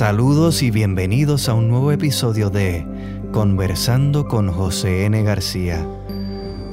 [0.00, 2.86] Saludos y bienvenidos a un nuevo episodio de
[3.32, 5.22] Conversando con José N.
[5.24, 5.86] García,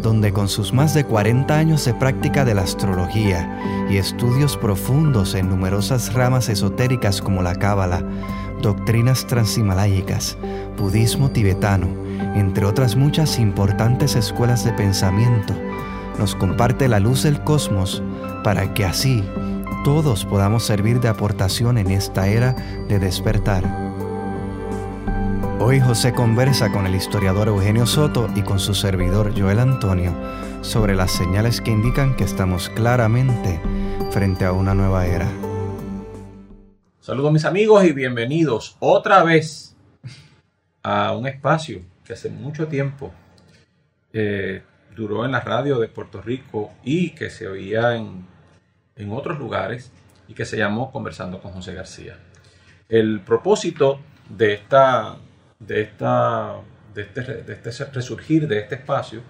[0.01, 5.35] donde con sus más de 40 años de práctica de la astrología y estudios profundos
[5.35, 8.01] en numerosas ramas esotéricas como la cábala,
[8.61, 10.37] doctrinas transhimalayicas,
[10.77, 11.89] budismo tibetano,
[12.33, 15.53] entre otras muchas importantes escuelas de pensamiento,
[16.17, 18.01] nos comparte la luz del cosmos
[18.45, 19.21] para que así
[19.87, 22.51] todos podamos servir de aportación en esta era
[22.89, 23.63] de despertar.
[25.61, 30.13] Hoy José conversa con el historiador Eugenio Soto y con su servidor Joel Antonio
[30.59, 33.61] sobre las señales que indican que estamos claramente
[34.11, 35.29] frente a una nueva era.
[36.99, 39.73] Saludos mis amigos y bienvenidos otra vez
[40.83, 43.13] a un espacio que hace mucho tiempo
[44.11, 48.35] eh, duró en la radio de Puerto Rico y que se oía en
[48.97, 49.91] en otros lugares
[50.27, 52.17] y que se llamó Conversando con José García.
[52.89, 55.17] El propósito de, esta,
[55.59, 56.55] de, esta,
[56.93, 59.21] de, este, de este resurgir de este espacio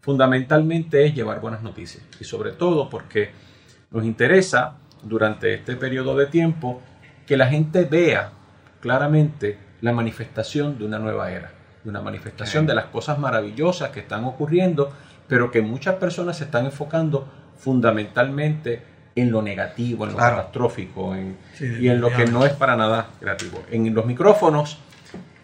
[0.00, 3.30] fundamentalmente es llevar buenas noticias y sobre todo porque
[3.90, 6.80] nos interesa durante este periodo de tiempo
[7.26, 8.32] que la gente vea
[8.80, 14.00] claramente la manifestación de una nueva era, de una manifestación de las cosas maravillosas que
[14.00, 14.92] están ocurriendo,
[15.28, 18.82] pero que muchas personas se están enfocando fundamentalmente
[19.16, 21.16] en lo negativo, en lo catastrófico
[21.58, 23.62] y en lo que no es para nada creativo.
[23.70, 24.78] En los micrófonos,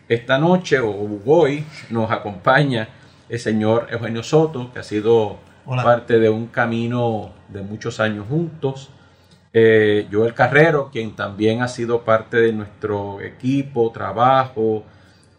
[0.08, 2.88] esta noche o hoy nos acompaña
[3.30, 8.90] el señor Eugenio Soto, que ha sido parte de un camino de muchos años juntos.
[9.54, 14.84] Eh, Joel Carrero, quien también ha sido parte de nuestro equipo, trabajo,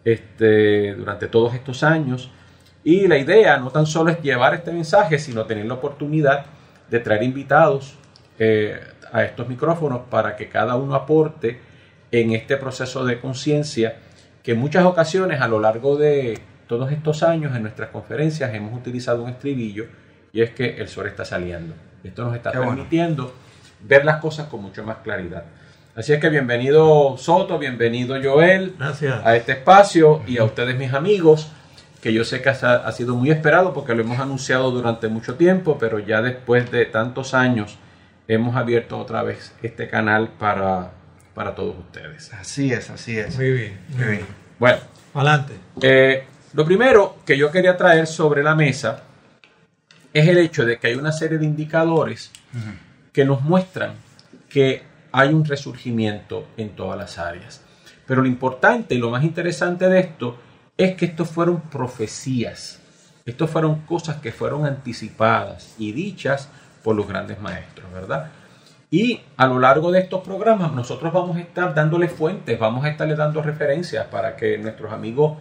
[0.04, 2.32] este, durante todos estos años.
[2.84, 6.48] Y la idea no tan solo es llevar este mensaje, sino tener la oportunidad
[6.90, 7.98] de traer invitados
[8.40, 8.80] eh,
[9.12, 11.60] a estos micrófonos para que cada uno aporte
[12.12, 13.96] en este proceso de conciencia
[14.42, 18.78] que en muchas ocasiones a lo largo de todos estos años en nuestras conferencias hemos
[18.78, 19.86] utilizado un estribillo
[20.32, 21.76] y es que el sol está saliendo.
[22.04, 23.34] Esto nos está permitiendo
[23.82, 25.46] ver las cosas con mucho más claridad.
[25.96, 29.24] Así es que bienvenido Soto, bienvenido Joel Gracias.
[29.24, 31.52] a este espacio y a ustedes mis amigos,
[32.02, 35.78] que yo sé que ha sido muy esperado porque lo hemos anunciado durante mucho tiempo,
[35.80, 37.78] pero ya después de tantos años
[38.28, 40.92] hemos abierto otra vez este canal para,
[41.34, 42.34] para todos ustedes.
[42.34, 43.36] Así es, así es.
[43.36, 44.26] Muy bien, muy bien.
[44.60, 44.78] Bueno,
[45.14, 45.54] adelante.
[45.82, 46.24] Eh,
[46.54, 49.04] lo primero que yo quería traer sobre la mesa
[50.14, 52.32] es el hecho de que hay una serie de indicadores
[53.12, 53.96] que nos muestran
[54.48, 57.62] que hay un resurgimiento en todas las áreas.
[58.06, 60.38] Pero lo importante y lo más interesante de esto
[60.78, 62.80] es que estos fueron profecías.
[63.26, 66.50] Estos fueron cosas que fueron anticipadas y dichas
[66.84, 68.32] por los grandes maestros, ¿verdad?
[68.92, 72.90] Y a lo largo de estos programas nosotros vamos a estar dándole fuentes, vamos a
[72.90, 75.38] estarle dando referencias para que nuestros amigos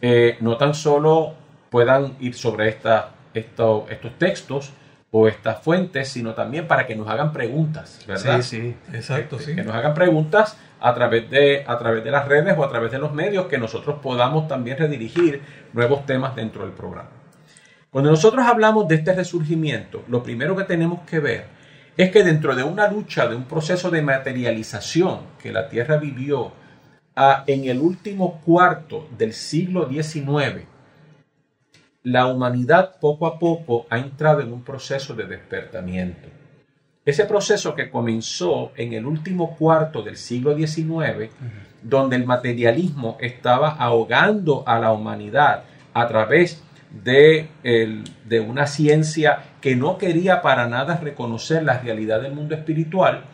[0.00, 1.34] eh, no tan solo
[1.70, 4.72] puedan ir sobre esta, estos textos
[5.12, 8.42] o estas fuentes, sino también para que nos hagan preguntas, ¿verdad?
[8.42, 9.54] Sí, sí, exacto, sí.
[9.54, 12.90] Que nos hagan preguntas a través, de, a través de las redes o a través
[12.90, 15.42] de los medios que nosotros podamos también redirigir
[15.72, 17.10] nuevos temas dentro del programa.
[17.96, 21.46] Cuando nosotros hablamos de este resurgimiento, lo primero que tenemos que ver
[21.96, 26.52] es que dentro de una lucha, de un proceso de materialización que la Tierra vivió
[27.16, 30.66] ah, en el último cuarto del siglo XIX,
[32.02, 36.28] la humanidad poco a poco ha entrado en un proceso de despertamiento.
[37.02, 41.30] Ese proceso que comenzó en el último cuarto del siglo XIX,
[41.80, 45.64] donde el materialismo estaba ahogando a la humanidad
[45.94, 47.48] a través de, de
[48.46, 53.24] una ciencia que no quería para nada reconocer la realidad del mundo espiritual,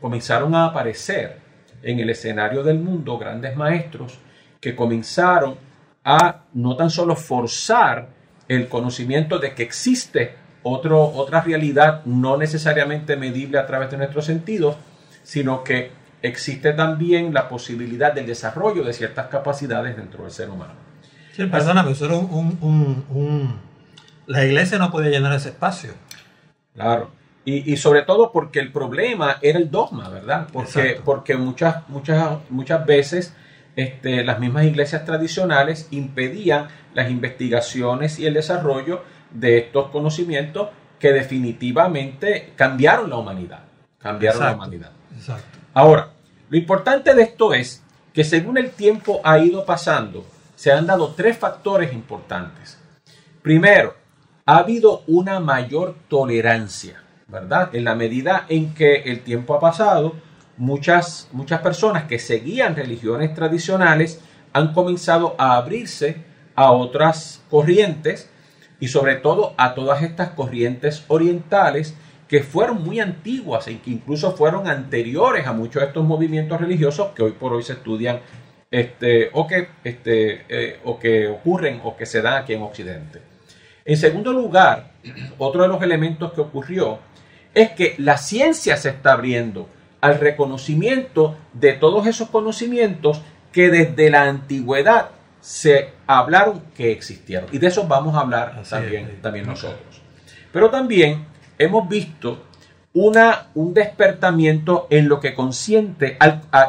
[0.00, 1.38] comenzaron a aparecer
[1.82, 4.18] en el escenario del mundo grandes maestros
[4.60, 5.56] que comenzaron
[6.04, 8.08] a no tan solo forzar
[8.48, 14.24] el conocimiento de que existe otro, otra realidad no necesariamente medible a través de nuestros
[14.24, 14.76] sentidos,
[15.22, 15.90] sino que
[16.22, 20.85] existe también la posibilidad del desarrollo de ciertas capacidades dentro del ser humano.
[21.36, 23.60] Sí, perdóname, eso era un,
[24.26, 25.90] La iglesia no podía llenar ese espacio.
[26.74, 27.10] Claro.
[27.44, 30.48] Y, sobre todo porque el problema era el dogma, ¿verdad?
[30.52, 33.34] Porque, porque muchas, muchas, muchas veces
[33.76, 41.12] este, las mismas iglesias tradicionales impedían las investigaciones y el desarrollo de estos conocimientos que
[41.12, 43.60] definitivamente cambiaron la humanidad.
[43.98, 44.90] Cambiaron la humanidad.
[45.14, 45.58] Exacto.
[45.72, 46.08] Ahora,
[46.48, 50.24] lo importante de esto es que según el tiempo ha ido pasando,
[50.56, 52.78] se han dado tres factores importantes.
[53.42, 53.94] Primero,
[54.44, 57.72] ha habido una mayor tolerancia, ¿verdad?
[57.74, 60.14] En la medida en que el tiempo ha pasado,
[60.56, 64.20] muchas, muchas personas que seguían religiones tradicionales
[64.52, 66.24] han comenzado a abrirse
[66.54, 68.30] a otras corrientes
[68.80, 71.94] y sobre todo a todas estas corrientes orientales
[72.28, 77.12] que fueron muy antiguas y que incluso fueron anteriores a muchos de estos movimientos religiosos
[77.14, 78.20] que hoy por hoy se estudian
[78.76, 83.22] este, o, que, este, eh, o que ocurren o que se dan aquí en Occidente.
[83.86, 84.90] En segundo lugar,
[85.38, 86.98] otro de los elementos que ocurrió
[87.54, 89.66] es que la ciencia se está abriendo
[90.02, 95.08] al reconocimiento de todos esos conocimientos que desde la antigüedad
[95.40, 97.48] se hablaron que existieron.
[97.52, 100.02] Y de eso vamos a hablar también, también nosotros.
[100.52, 101.24] Pero también
[101.58, 102.44] hemos visto
[102.96, 106.16] una, un despertamiento en lo, que consciente,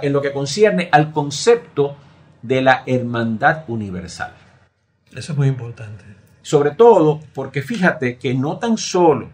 [0.02, 1.96] en lo que concierne al concepto
[2.42, 4.34] de la hermandad universal.
[5.16, 6.04] Eso es muy importante.
[6.42, 9.30] Sobre todo porque fíjate que no tan solo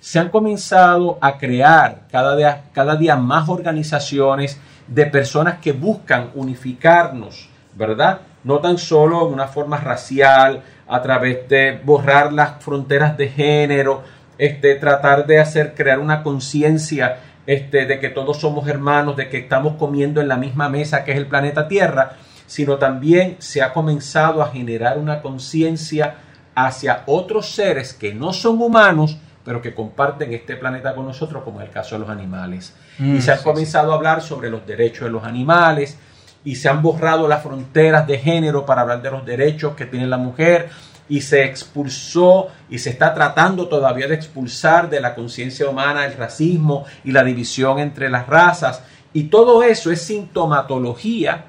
[0.00, 6.30] se han comenzado a crear cada día, cada día más organizaciones de personas que buscan
[6.34, 8.22] unificarnos, ¿verdad?
[8.44, 14.02] No tan solo de una forma racial, a través de borrar las fronteras de género,
[14.40, 19.36] este, tratar de hacer, crear una conciencia este, de que todos somos hermanos, de que
[19.36, 22.12] estamos comiendo en la misma mesa que es el planeta Tierra,
[22.46, 26.14] sino también se ha comenzado a generar una conciencia
[26.54, 31.60] hacia otros seres que no son humanos, pero que comparten este planeta con nosotros, como
[31.60, 32.74] es el caso de los animales.
[32.98, 35.98] y mm, se ha comenzado a hablar sobre los derechos de los animales,
[36.44, 40.06] y se han borrado las fronteras de género para hablar de los derechos que tiene
[40.06, 40.70] la mujer,
[41.10, 46.14] y se expulsó y se está tratando todavía de expulsar de la conciencia humana el
[46.14, 48.82] racismo y la división entre las razas.
[49.12, 51.44] Y todo eso es sintomatología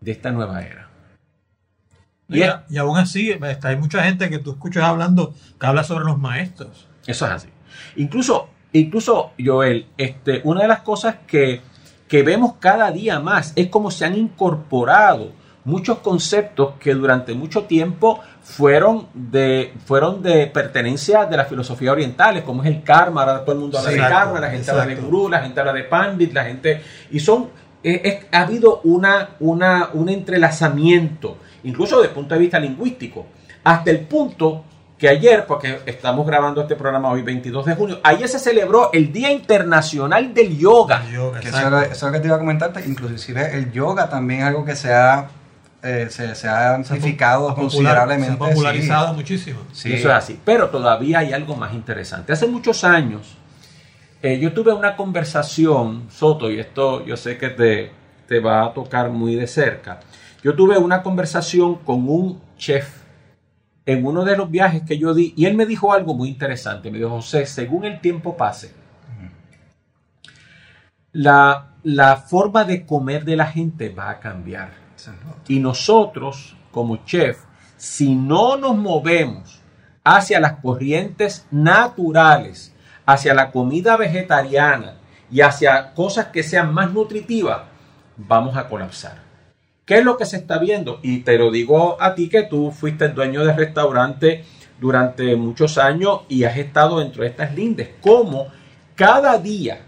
[0.00, 0.88] de esta nueva era.
[2.28, 6.18] Y, y, aún así, hay mucha gente que tú escuchas hablando que habla sobre los
[6.18, 6.88] maestros.
[7.06, 7.48] Eso es así.
[7.96, 11.60] Incluso, incluso Joel, este, una de las cosas que,
[12.06, 15.32] que vemos cada día más es cómo se han incorporado
[15.68, 22.42] muchos conceptos que durante mucho tiempo fueron de, fueron de pertenencia de la filosofía oriental,
[22.44, 24.94] como es el karma, ahora todo el mundo habla de karma, la gente habla de
[24.96, 26.82] gurú, la gente habla de pandit, la gente...
[27.10, 27.50] Y son,
[28.32, 33.26] ha habido una, una, un entrelazamiento, incluso desde el punto de vista lingüístico,
[33.64, 34.64] hasta el punto
[34.96, 39.12] que ayer, porque estamos grabando este programa hoy 22 de junio, ayer se celebró el
[39.12, 41.04] Día Internacional del Yoga.
[41.06, 44.74] eso, es lo que te iba a comentarte, inclusive el yoga también es algo que
[44.74, 45.28] se ha
[45.82, 48.36] eh, se, ha amplificado considerablemente.
[48.36, 49.60] Se ha popularizado muchísimo.
[49.72, 49.92] Sí.
[49.92, 50.40] Eso es así.
[50.44, 52.32] Pero todavía hay algo más interesante.
[52.32, 53.36] Hace muchos años
[54.20, 57.92] eh, yo tuve una conversación, Soto, y esto yo sé que te,
[58.26, 60.00] te va a tocar muy de cerca.
[60.42, 63.02] Yo tuve una conversación con un chef
[63.86, 66.90] en uno de los viajes que yo di y él me dijo algo muy interesante.
[66.90, 68.74] Me dijo, José, según el tiempo pase,
[71.12, 74.87] la, la forma de comer de la gente va a cambiar
[75.46, 77.38] y nosotros, como chef,
[77.76, 79.60] si no nos movemos
[80.04, 82.74] hacia las corrientes naturales,
[83.06, 84.94] hacia la comida vegetariana
[85.30, 87.62] y hacia cosas que sean más nutritivas,
[88.16, 89.22] vamos a colapsar.
[89.84, 91.00] ¿Qué es lo que se está viendo?
[91.02, 94.44] Y te lo digo a ti que tú fuiste el dueño de restaurante
[94.78, 97.90] durante muchos años y has estado dentro de estas lindes.
[98.00, 98.48] Cómo
[98.94, 99.80] cada día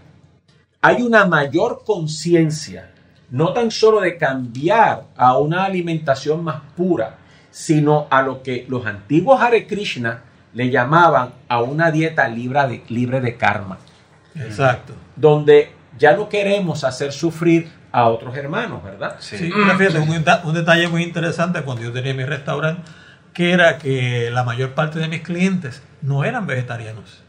[0.81, 2.90] hay una mayor conciencia
[3.31, 7.15] no tan solo de cambiar a una alimentación más pura,
[7.49, 10.21] sino a lo que los antiguos Hare Krishna
[10.53, 13.77] le llamaban a una dieta libre de, libre de karma.
[14.35, 14.93] Exacto.
[15.15, 19.15] Donde ya no queremos hacer sufrir a otros hermanos, ¿verdad?
[19.19, 22.83] Sí, fíjate, un, detalle muy interesante cuando yo tenía mi restaurante,
[23.33, 27.23] que era que la mayor parte de mis clientes no eran vegetarianos.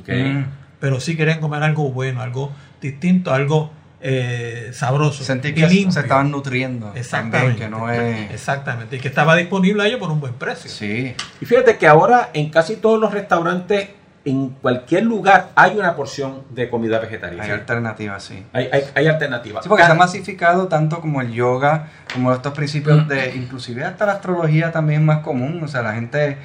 [0.00, 0.46] Okay.
[0.80, 5.24] Pero sí querían comer algo bueno, algo distinto, algo eh, sabroso.
[5.24, 6.92] Sentí que se estaban nutriendo.
[6.94, 7.62] Exactamente.
[7.62, 8.30] que no es...
[8.30, 8.96] Exactamente.
[8.96, 10.70] Y que estaba disponible a ellos por un buen precio.
[10.70, 11.14] Sí.
[11.40, 13.88] Y fíjate que ahora en casi todos los restaurantes,
[14.24, 17.44] en cualquier lugar, hay una porción de comida vegetariana.
[17.44, 18.44] Hay alternativas, sí.
[18.52, 19.64] Hay, hay, alternativas.
[19.64, 24.04] Sí, porque se ha masificado tanto como el yoga, como estos principios de, inclusive hasta
[24.04, 25.60] la astrología también es más común.
[25.62, 26.38] O sea, la gente...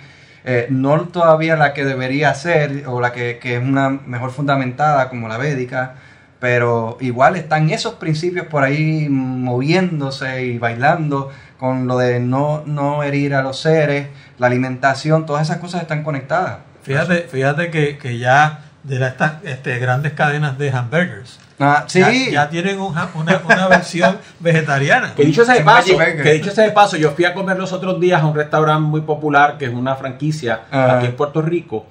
[0.43, 5.07] Eh, no todavía la que debería ser o la que, que es una mejor fundamentada
[5.07, 5.97] como la védica,
[6.41, 11.29] pero igual están esos principios por ahí moviéndose y bailando
[11.59, 14.07] con lo de no, no herir a los seres,
[14.39, 16.57] la alimentación, todas esas cosas están conectadas.
[16.81, 23.07] Fíjate, fíjate que, ya de estas este, grandes cadenas de hamburgers, ah, ya, tienen una,
[23.13, 25.13] una, versión vegetariana.
[25.13, 27.71] Que dicho sea de paso, que dicho sea de paso, yo fui a comer los
[27.71, 30.97] otros días a un restaurante muy popular que es una franquicia ah.
[30.97, 31.85] aquí en Puerto Rico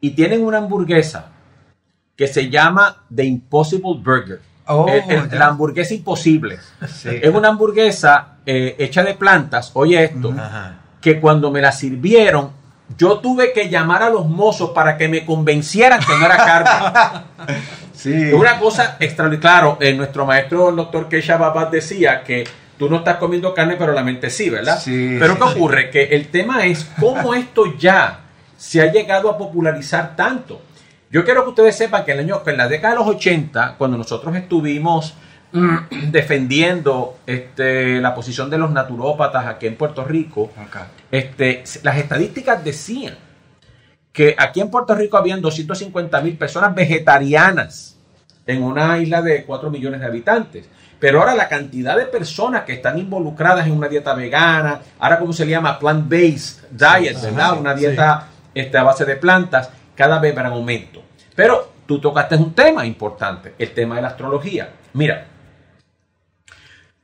[0.00, 1.26] y tienen una hamburguesa
[2.16, 4.40] que se llama The Impossible Burger.
[4.66, 6.58] Oh, El- el- la hamburguesa imposible.
[6.86, 7.08] Sí.
[7.20, 10.78] Es una hamburguesa eh, hecha de plantas, oye esto, Ajá.
[11.00, 12.50] que cuando me la sirvieron,
[12.98, 17.22] yo tuve que llamar a los mozos para que me convencieran que no era carne.
[17.94, 18.32] Sí.
[18.32, 19.40] Una cosa extraordinaria.
[19.40, 22.42] Claro, eh, nuestro maestro, el doctor Keisha Babat, decía que
[22.76, 24.80] tú no estás comiendo carne, pero la mente sí, ¿verdad?
[24.80, 25.90] Sí, pero ¿qué ocurre?
[25.90, 28.20] Que el tema es cómo esto ya
[28.56, 30.60] se ha llegado a popularizar tanto.
[31.12, 33.98] Yo quiero que ustedes sepan que, el año, en la década de los 80, cuando
[33.98, 35.14] nosotros estuvimos
[35.52, 35.76] mm,
[36.10, 40.50] defendiendo este, la posición de los naturópatas aquí en Puerto Rico,
[41.10, 43.14] este, las estadísticas decían
[44.10, 47.98] que aquí en Puerto Rico habían 250 mil personas vegetarianas
[48.46, 50.66] en una isla de 4 millones de habitantes.
[50.98, 55.34] Pero ahora la cantidad de personas que están involucradas en una dieta vegana, ahora como
[55.34, 57.18] se le llama plant-based diet,
[57.58, 57.80] Una sí.
[57.80, 59.70] dieta este, a base de plantas,
[60.02, 61.00] cada vez va en aumento.
[61.36, 64.68] Pero tú tocaste un tema importante, el tema de la astrología.
[64.94, 65.28] Mira,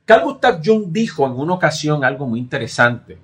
[0.05, 3.17] Carl Gustav Jung dijo en una ocasión algo muy interesante.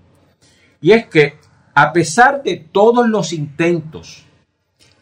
[0.80, 1.38] Y es que
[1.74, 4.24] a pesar de todos los intentos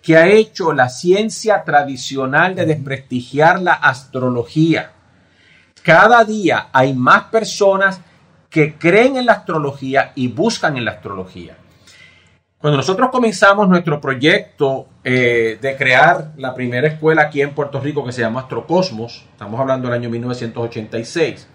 [0.01, 4.93] que ha hecho la ciencia tradicional de desprestigiar la astrología,
[5.83, 8.01] cada día hay más personas
[8.49, 11.59] que creen en la astrología y buscan en la astrología.
[12.63, 18.05] Cuando nosotros comenzamos nuestro proyecto eh, de crear la primera escuela aquí en Puerto Rico
[18.05, 21.49] que se llama Astrocosmos, estamos hablando del año 1986,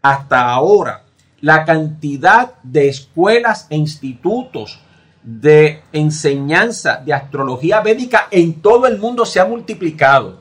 [0.00, 1.02] hasta ahora,
[1.40, 4.80] la cantidad de escuelas e institutos
[5.24, 10.38] de enseñanza de astrología védica en todo el mundo se ha multiplicado.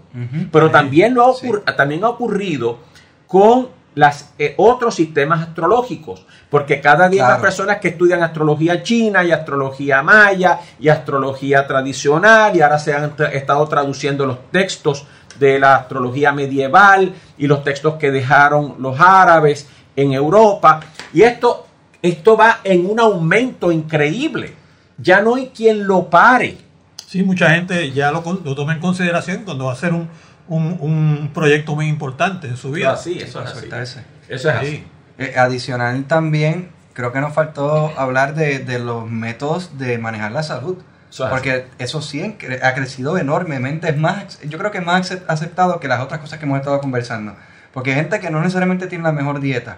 [0.52, 1.48] Pero también, lo ha Sí.
[1.48, 2.78] ocurr- también ha ocurrido
[3.28, 7.42] con las, eh, otros sistemas astrológicos, porque cada día hay más Claro.
[7.42, 13.16] personas que estudian astrología china y astrología maya y astrología tradicional y ahora se han
[13.16, 15.06] tra- estado traduciendo los textos
[15.40, 20.80] de la astrología medieval y los textos que dejaron los árabes en Europa.
[21.14, 21.66] Y esto,
[22.02, 24.54] esto va en un aumento increíble.
[25.00, 26.58] Ya no hay quien lo pare.
[27.08, 30.08] Sí, mucha gente ya lo, lo toma en consideración cuando va a hacer un,
[30.48, 32.92] un- un proyecto muy importante en su vida.
[32.94, 33.68] Así, eso es así.
[34.30, 34.68] Eso es así.
[34.68, 34.84] Sí.
[35.20, 40.44] Eh, adicional también, creo que nos faltó hablar de, de los métodos de manejar la
[40.44, 40.78] salud.
[41.10, 43.90] Eso es Porque eso sí ha crecido enormemente.
[43.90, 46.60] Es más, yo creo que es más acep- aceptado que las otras cosas que hemos
[46.60, 47.36] estado conversando.
[47.74, 49.78] Porque hay gente que no necesariamente tiene la mejor dieta,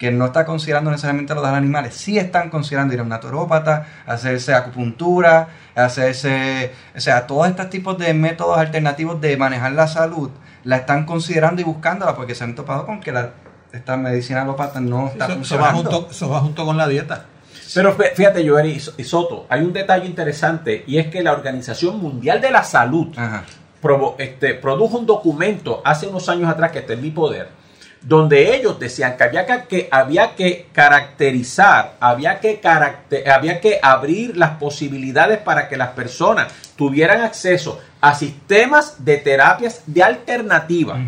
[0.00, 4.54] que no está considerando necesariamente los animales, sí están considerando ir a un naturópata, hacerse
[4.54, 10.30] acupuntura, hacerse, o sea, todos estos tipos de métodos alternativos de manejar la salud,
[10.64, 13.30] la están considerando y buscándola porque se han topado con que la,
[13.72, 15.90] esta medicina alópata no está Eso, eso va funcionando.
[15.90, 17.26] junto, eso va junto con la dieta.
[17.74, 21.22] Pero fí- fíjate, Joel y So- y Soto, hay un detalle interesante y es que
[21.22, 23.08] la Organización Mundial de la Salud
[23.82, 27.48] provo- este, produjo un documento hace unos años atrás que está en mi poder,
[28.02, 33.78] donde ellos decían que había que, que había que caracterizar, había que, caracter- había que
[33.82, 40.98] abrir las posibilidades para que las personas tuvieran acceso a sistemas de terapias de alternativa.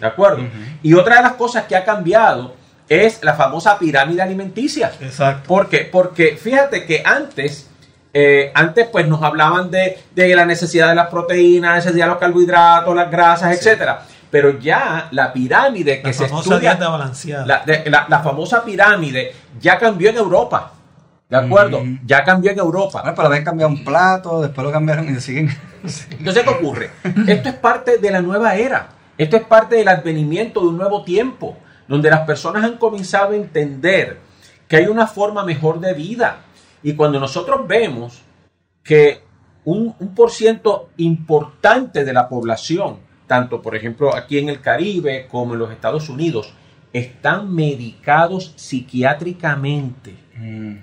[0.00, 0.42] ¿De acuerdo?
[0.82, 2.54] Y otra de las cosas que ha cambiado
[2.88, 4.90] es la famosa pirámide alimenticia.
[5.00, 5.46] Exacto.
[5.46, 5.88] ¿Por qué?
[5.90, 7.68] Porque fíjate que antes,
[8.12, 12.10] eh, antes pues nos hablaban de, de la necesidad de las proteínas, la necesidad de
[12.10, 14.02] los carbohidratos, las grasas, etcétera.
[14.30, 17.46] Pero ya la pirámide que La se famosa estudia, dieta balanceada.
[17.46, 20.72] la, de- la- la famosa pirámide ya cambió en Europa.
[21.28, 21.82] ¿De acuerdo?
[22.04, 23.02] Ya cambió en Europa.
[23.02, 25.48] Bueno, pero habían cambiado un plato, después lo cambiaron y siguen.
[26.10, 26.90] Entonces, ¿qué ocurre?
[27.26, 28.88] Esto es parte de la nueva era.
[29.16, 31.56] Esto es parte del advenimiento de un nuevo tiempo,
[31.86, 34.18] donde las personas han comenzado a entender
[34.66, 36.38] que hay una forma mejor de vida.
[36.82, 38.22] Y cuando nosotros vemos
[38.82, 39.22] que
[39.64, 42.98] un, un por ciento importante de la población,
[43.30, 46.52] tanto por ejemplo aquí en el Caribe como en los Estados Unidos,
[46.92, 50.16] están medicados psiquiátricamente.
[50.34, 50.78] Mm,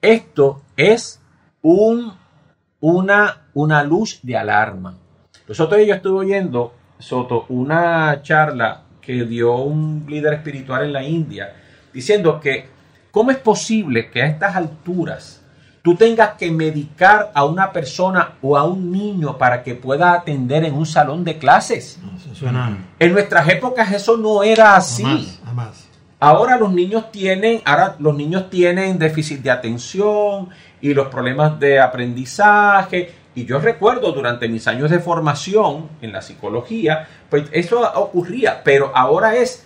[0.00, 1.20] Esto es
[1.62, 2.12] un,
[2.78, 4.98] una, una luz de alarma.
[5.48, 11.56] Nosotros yo estuve oyendo, Soto, una charla que dio un líder espiritual en la India,
[11.92, 12.66] diciendo que
[13.10, 15.39] cómo es posible que a estas alturas
[15.82, 20.64] tú tengas que medicar a una persona o a un niño para que pueda atender
[20.64, 21.98] en un salón de clases.
[22.02, 25.02] No, eso suena En nuestras épocas eso no era así.
[25.02, 25.86] jamás, jamás.
[26.22, 30.50] Ahora los niños tienen, ahora los niños tienen déficit de atención
[30.82, 33.14] y los problemas de aprendizaje.
[33.34, 38.92] Y yo recuerdo durante mis años de formación en la psicología, pues eso ocurría, pero
[38.94, 39.64] ahora es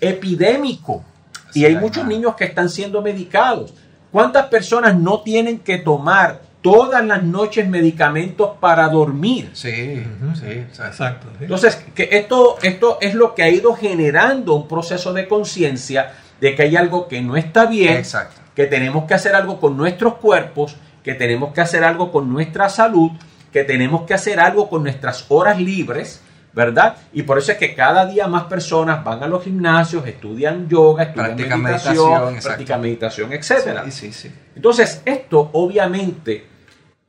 [0.00, 1.04] epidémico.
[1.50, 3.74] Y Sí, hay hay muchos niños que están siendo medicados.
[4.12, 9.50] ¿Cuántas personas no tienen que tomar todas las noches medicamentos para dormir.
[9.54, 10.02] Sí,
[10.34, 10.46] sí.
[10.46, 11.28] Exacto.
[11.38, 11.44] sí.
[11.44, 16.54] Entonces, que esto, esto es lo que ha ido generando un proceso de conciencia de
[16.54, 18.40] que hay algo que no está bien, Exacto.
[18.54, 22.68] que tenemos que hacer algo con nuestros cuerpos, que tenemos que hacer algo con nuestra
[22.68, 23.10] salud,
[23.52, 26.96] que tenemos que hacer algo con nuestras horas libres, ¿verdad?
[27.12, 31.04] Y por eso es que cada día más personas van a los gimnasios, estudian yoga,
[31.04, 33.84] estudian Practican meditación, meditación, practican meditación, etcétera.
[33.84, 34.34] Sí, sí, sí.
[34.56, 36.46] Entonces, esto obviamente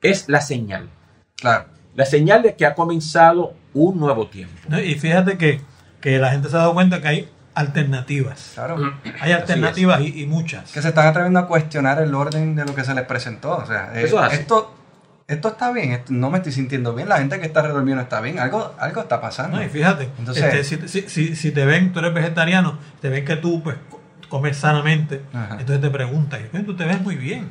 [0.01, 0.89] es la señal,
[1.39, 1.65] Claro.
[1.95, 4.53] la señal de que ha comenzado un nuevo tiempo.
[4.67, 4.79] ¿No?
[4.79, 5.61] Y fíjate que,
[5.99, 8.51] que la gente se ha dado cuenta que hay alternativas.
[8.55, 8.77] Claro.
[9.19, 10.71] Hay alternativas y, y muchas.
[10.71, 13.57] Que se están atreviendo a cuestionar el orden de lo que se les presentó.
[13.57, 14.35] O sea, eh, Eso es así.
[14.37, 14.73] esto,
[15.31, 17.95] esto está bien, esto- no me estoy sintiendo bien, la gente que está alrededor mío
[17.95, 19.57] no está bien, algo, algo está pasando.
[19.57, 23.09] No, y fíjate, Entonces- este, si, si- si- si te ven, tú eres vegetariano, te
[23.09, 25.57] ven que tú pues co- comes sanamente, Ajá.
[25.59, 27.49] entonces te preguntan, "Oye, tú te ves muy bien.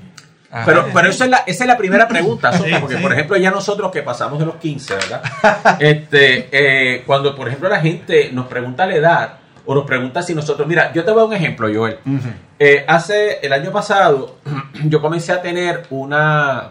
[0.52, 0.64] Ajá.
[0.66, 3.02] Pero, pero eso es la, esa es la primera pregunta, Sonia, Sí, porque sí.
[3.02, 5.22] por ejemplo ya nosotros que pasamos de los 15, ¿verdad?
[5.78, 9.32] Este, eh, cuando por ejemplo la gente nos pregunta la edad
[9.64, 11.98] o nos pregunta si nosotros, mira, yo te voy a un ejemplo, Joel.
[12.58, 14.38] Eh, hace el año pasado
[14.86, 16.70] yo comencé a tener una,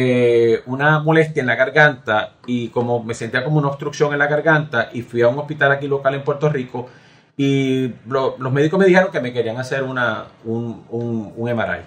[0.00, 4.28] eh, una molestia en la garganta y como me sentía como una obstrucción en la
[4.28, 6.88] garganta y fui a un hospital aquí local en Puerto Rico
[7.36, 11.80] y lo- los médicos me dijeron que me querían hacer una, un, un, un MRI.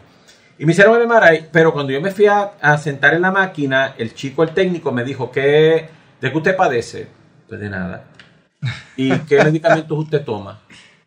[0.59, 3.31] Y me hicieron el MRI, pero cuando yo me fui a, a sentar en la
[3.31, 5.87] máquina, el chico, el técnico, me dijo que
[6.19, 7.07] de qué usted padece.
[7.47, 8.03] Pues de nada.
[8.97, 10.59] ¿Y qué medicamentos usted toma?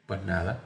[0.06, 0.58] Pues nada.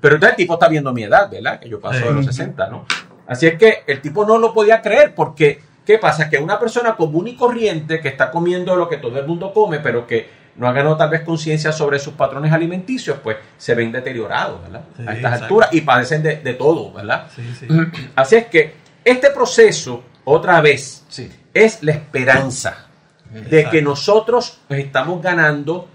[0.00, 1.58] Pero el tipo está viendo mi edad, ¿verdad?
[1.58, 2.32] Que yo paso de los Sí.
[2.32, 2.84] 60, ¿no?
[3.26, 6.28] Así es que el tipo no lo podía creer porque, ¿qué pasa?
[6.30, 9.80] Que una persona común y corriente que está comiendo lo que todo el mundo come,
[9.80, 13.92] pero que no ha ganado tal vez conciencia sobre sus patrones alimenticios, pues se ven
[13.92, 14.82] deteriorados, ¿verdad?
[14.96, 15.44] Sí, a estas exacto.
[15.44, 17.26] alturas y padecen de, de todo, ¿verdad?
[17.34, 17.66] Sí, sí.
[18.14, 21.30] Así es que este proceso, otra vez, Sí.
[21.52, 22.86] es la esperanza
[23.30, 23.70] de Exacto.
[23.70, 25.88] que nosotros pues, estamos ganando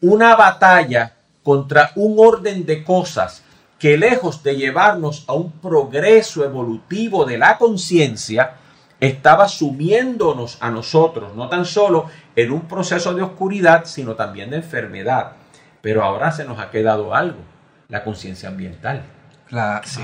[0.00, 3.42] una batalla contra un orden de cosas
[3.82, 8.52] que lejos de llevarnos a un progreso evolutivo de la conciencia,
[9.00, 14.58] estaba sumiéndonos a nosotros, no tan solo en un proceso de oscuridad, sino también de
[14.58, 15.32] enfermedad.
[15.80, 17.40] Pero ahora se nos ha quedado algo,
[17.88, 19.02] la conciencia ambiental.
[19.50, 20.00] La- sí.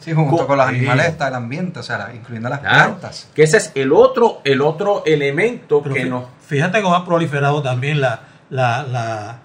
[0.00, 0.74] Sí, junto Co- con los sí.
[0.74, 3.30] animales está el ambiente, o sea, la- incluyendo las Claro, plantas.
[3.32, 6.24] que ese es el otro, el otro elemento Pero que nos...
[6.44, 8.18] Fíjate cómo ha proliferado también la,
[8.50, 9.38] la, la-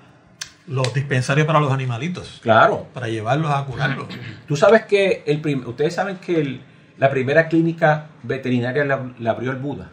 [0.69, 4.07] los dispensarios para los animalitos, Claro, para llevarlos a curarlos.
[4.47, 6.61] Tú sabes que el prim- ustedes saben que el-
[6.97, 9.89] la primera clínica veterinaria la, la abrió el Buda.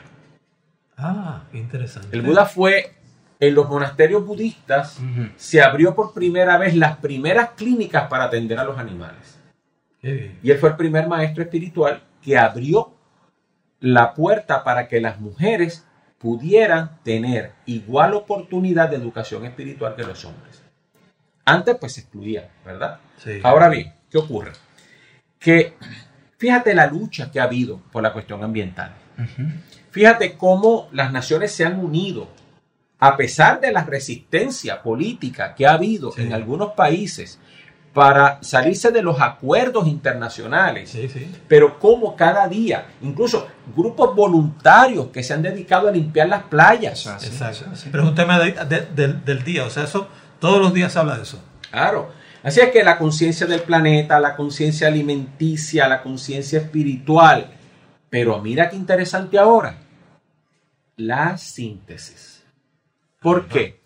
[0.97, 2.09] Ah, qué interesante.
[2.17, 2.95] El Buda fue
[3.39, 4.99] en los monasterios budistas,
[5.37, 9.39] se abrió por primera vez las primeras clínicas para atender a los animales.
[10.01, 10.39] Qué bien.
[10.43, 12.95] Y él fue el primer maestro espiritual que abrió
[13.81, 15.87] la puerta para que las mujeres
[16.19, 20.62] pudieran tener igual oportunidad de educación espiritual que los hombres.
[21.47, 22.99] Antes pues se excluía, ¿verdad?
[23.23, 23.39] Sí.
[23.43, 24.53] Ahora bien, ¿qué ocurre?
[25.39, 25.75] Que
[26.39, 28.93] fíjate la lucha que ha habido por la cuestión ambiental.
[29.91, 32.29] Fíjate cómo las naciones se han unido
[32.99, 36.23] a pesar de la resistencia política que ha habido Sí.
[36.23, 37.39] en algunos países
[37.95, 40.91] para salirse de los acuerdos internacionales.
[40.91, 41.31] Sí, sí.
[41.49, 47.07] Pero como cada día, incluso grupos voluntarios que se han dedicado a limpiar las playas.
[47.07, 47.65] Exacto.
[47.91, 50.09] Pero es un tema de- de- del- del día, o sea, eso
[50.40, 51.42] todos los días se habla de eso.
[51.70, 52.11] Claro.
[52.42, 57.53] Así es que la conciencia del planeta, la conciencia alimenticia, la conciencia espiritual.
[58.09, 59.79] Pero mira qué interesante ahora.
[60.96, 62.44] La síntesis.
[63.20, 63.81] ¿Por qué?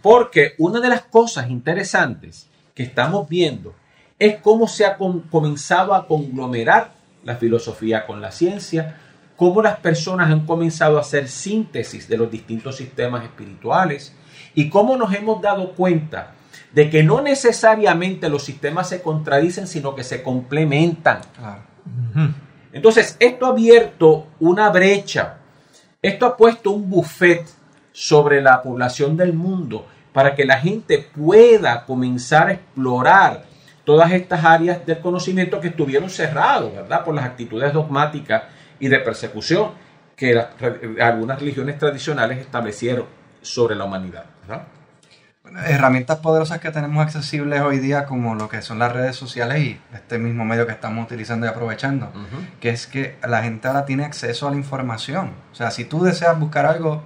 [0.00, 3.74] Porque una de las cosas interesantes que estamos viendo
[4.18, 6.92] es cómo se ha com- comenzado a conglomerar
[7.24, 8.98] la filosofía con la ciencia,
[9.36, 14.14] cómo las personas han comenzado a hacer síntesis de los distintos sistemas espirituales
[14.54, 16.32] y cómo nos hemos dado cuenta
[16.72, 21.20] de que no necesariamente los sistemas se contradicen, sino que se complementan.
[21.36, 21.62] Claro.
[22.72, 25.36] Entonces, esto ha abierto una brecha,
[26.02, 27.46] esto ha puesto un buffet
[27.92, 33.44] sobre la población del mundo para que la gente pueda comenzar a explorar
[33.84, 37.04] todas estas áreas del conocimiento que estuvieron cerrados, ¿verdad?
[37.04, 38.44] Por las actitudes dogmáticas
[38.80, 39.70] y de persecución
[40.16, 40.48] que las
[41.00, 43.06] algunas religiones tradicionales establecieron
[43.44, 44.64] sobre la humanidad, ¿verdad?
[45.42, 49.60] Bueno, herramientas poderosas que tenemos accesibles hoy día como lo que son las redes sociales
[49.60, 52.10] y este mismo medio que estamos utilizando y aprovechando,
[52.60, 55.32] que es que la gente ahora tiene acceso a la información.
[55.52, 57.02] O sea, si tú deseas buscar algo,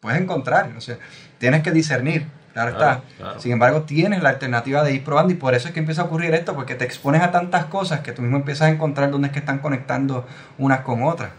[0.00, 0.70] puedes encontrar.
[0.78, 0.96] O sea,
[1.36, 3.16] tienes que discernir, claro, Claro, está.
[3.18, 3.40] claro.
[3.40, 6.04] Sin embargo, tienes la alternativa de ir probando y por eso es que empieza a
[6.06, 9.26] ocurrir esto, porque te expones a tantas cosas que tú mismo empiezas a encontrar dónde
[9.26, 11.32] es que están conectando unas con otras.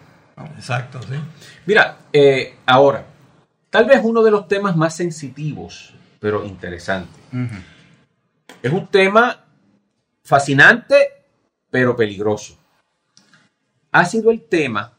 [0.57, 1.19] Exacto, sí.
[1.65, 3.03] Mira, eh, ahora,
[3.75, 7.19] tal vez uno de los temas más sensitivos, pero interesante.
[8.63, 9.43] Es un tema
[10.23, 10.95] fascinante,
[11.69, 12.57] pero peligroso.
[13.91, 14.93] Ha sido el tema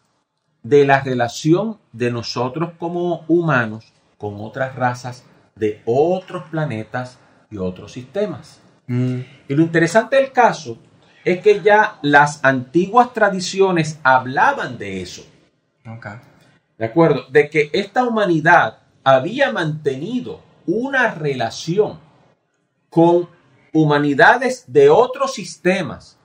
[0.62, 7.18] de la relación de nosotros como humanos con otras razas de otros planetas
[7.50, 8.60] y otros sistemas.
[8.88, 9.20] Mm.
[9.48, 10.76] Y lo interesante del caso
[11.24, 15.24] es que ya las antiguas tradiciones hablaban de eso.
[15.86, 16.08] Ok.
[16.78, 17.26] ¿De acuerdo?
[17.30, 22.00] De que esta humanidad había mantenido una relación
[22.90, 23.28] con
[23.72, 26.18] humanidades de otros sistemas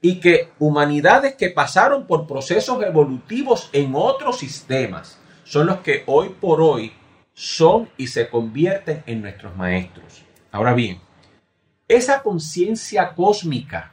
[0.00, 6.28] y que humanidades que pasaron por procesos evolutivos en otros sistemas son los que hoy
[6.28, 6.92] por hoy
[7.34, 10.22] son y se convierten en nuestros maestros.
[10.50, 11.00] Ahora bien,
[11.88, 13.92] esa conciencia cósmica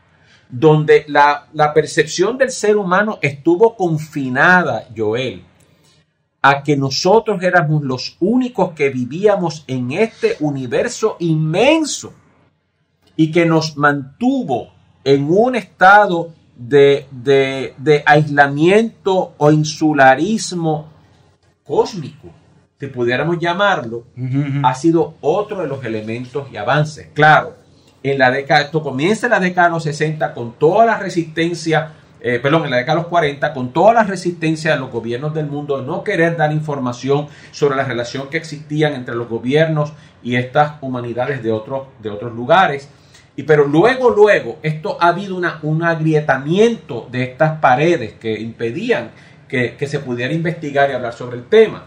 [0.49, 5.43] donde la, la percepción del ser humano estuvo confinada, Joel,
[6.47, 12.13] a que nosotros éramos los únicos que vivíamos en este universo inmenso
[13.15, 14.69] y que nos mantuvo
[15.03, 20.88] en un estado de, de- de aislamiento o insularismo
[21.63, 22.29] cósmico,
[22.79, 24.03] si pudiéramos llamarlo,
[24.63, 27.08] ha sido otro de los elementos y avances.
[27.13, 27.55] Claro,
[28.03, 31.93] en la década, esto comienza en la década de los 60 con toda la resistencia,
[32.27, 35.35] eh, perdón, en la década de los 40, con toda la resistencia de los gobiernos
[35.35, 39.93] del mundo de no querer dar información sobre la relación que existían entre los gobiernos
[40.23, 42.89] y estas humanidades de otros, de otros lugares.
[43.35, 49.11] Y pero luego, luego, esto ha habido una, un agrietamiento de estas paredes que impedían
[49.47, 51.85] que, que se pudiera investigar y hablar sobre el tema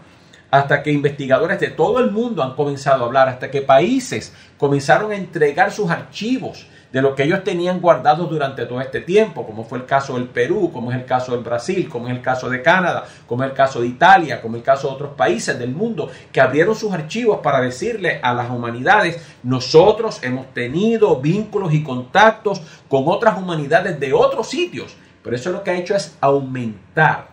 [0.52, 5.10] hasta que investigadores de todo el mundo han comenzado a hablar, hasta que países comenzaron
[5.10, 9.64] a entregar sus archivos de lo que ellos tenían guardados durante todo este tiempo, como
[9.64, 12.48] fue el caso del Perú, como es el caso del Brasil, como es el caso
[12.48, 15.58] de Canadá, como es el caso de Italia, como es el caso de otros países
[15.58, 21.74] del mundo, que abrieron sus archivos para decirle a las humanidades, nosotros hemos tenido vínculos
[21.74, 26.16] y contactos con otras humanidades de otros sitios, pero eso lo que ha hecho es
[26.20, 27.28] aumentar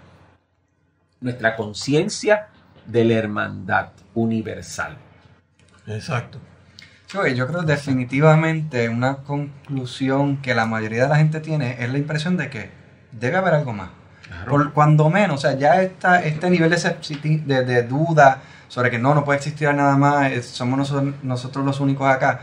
[1.21, 2.49] nuestra conciencia
[2.85, 4.97] de la hermandad universal.
[5.87, 6.39] Exacto.
[7.07, 11.97] Sí, yo creo definitivamente una conclusión que la mayoría de la gente tiene es la
[11.97, 12.69] impresión de que
[13.11, 13.89] debe haber algo más.
[14.49, 18.89] Por, cuando menos, o sea, ya está este nivel de, sepsi- de, de duda sobre
[18.89, 22.41] que no, no puede existir nada más, eh, somos nosotros, nosotros los únicos acá.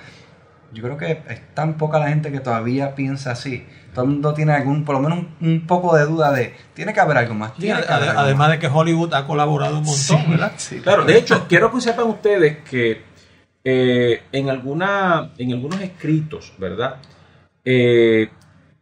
[0.72, 3.66] Yo creo que es tan poca la gente que todavía piensa así.
[3.92, 6.94] Todo el mundo tiene algún, por lo menos un, un poco de duda de, tiene
[6.94, 7.52] que haber algo más.
[7.54, 8.50] Tiene haber algo además más.
[8.52, 10.52] de que Hollywood ha colaborado un montón, ¿verdad?
[10.56, 13.02] Sí, Claro, de hecho, quiero que sepan ustedes que
[13.64, 16.96] eh, en, alguna, en algunos escritos, ¿verdad?
[17.64, 18.28] Eh,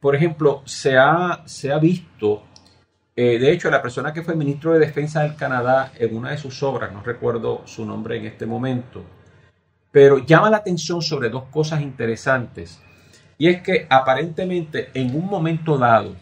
[0.00, 2.44] por ejemplo, se ha, se ha visto,
[3.14, 6.38] eh, de hecho, la persona que fue ministro de Defensa del Canadá en una de
[6.38, 9.04] sus obras, no recuerdo su nombre en este momento,
[9.92, 12.80] pero llama la atención sobre dos cosas interesantes.
[13.36, 16.14] Y es que aparentemente en un momento dado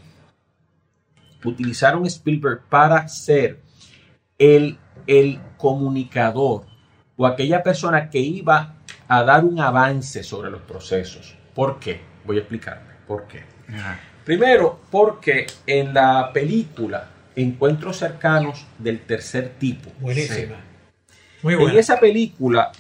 [1.45, 3.61] utilizaron Spielberg para ser
[4.39, 6.67] el, el comunicador
[7.19, 8.77] o aquella persona que iba
[9.07, 11.37] a dar un avance sobre los procesos.
[11.55, 12.01] ¿Por qué?
[12.25, 12.95] Voy a explicarme.
[13.07, 13.43] ¿Por qué?
[13.69, 14.01] Ajá.
[14.25, 20.57] Primero, porque en la película Encuentros cercanos del tercer tipo, Buenísima.
[21.45, 21.79] Muy en buena.
[21.79, 22.73] esa película,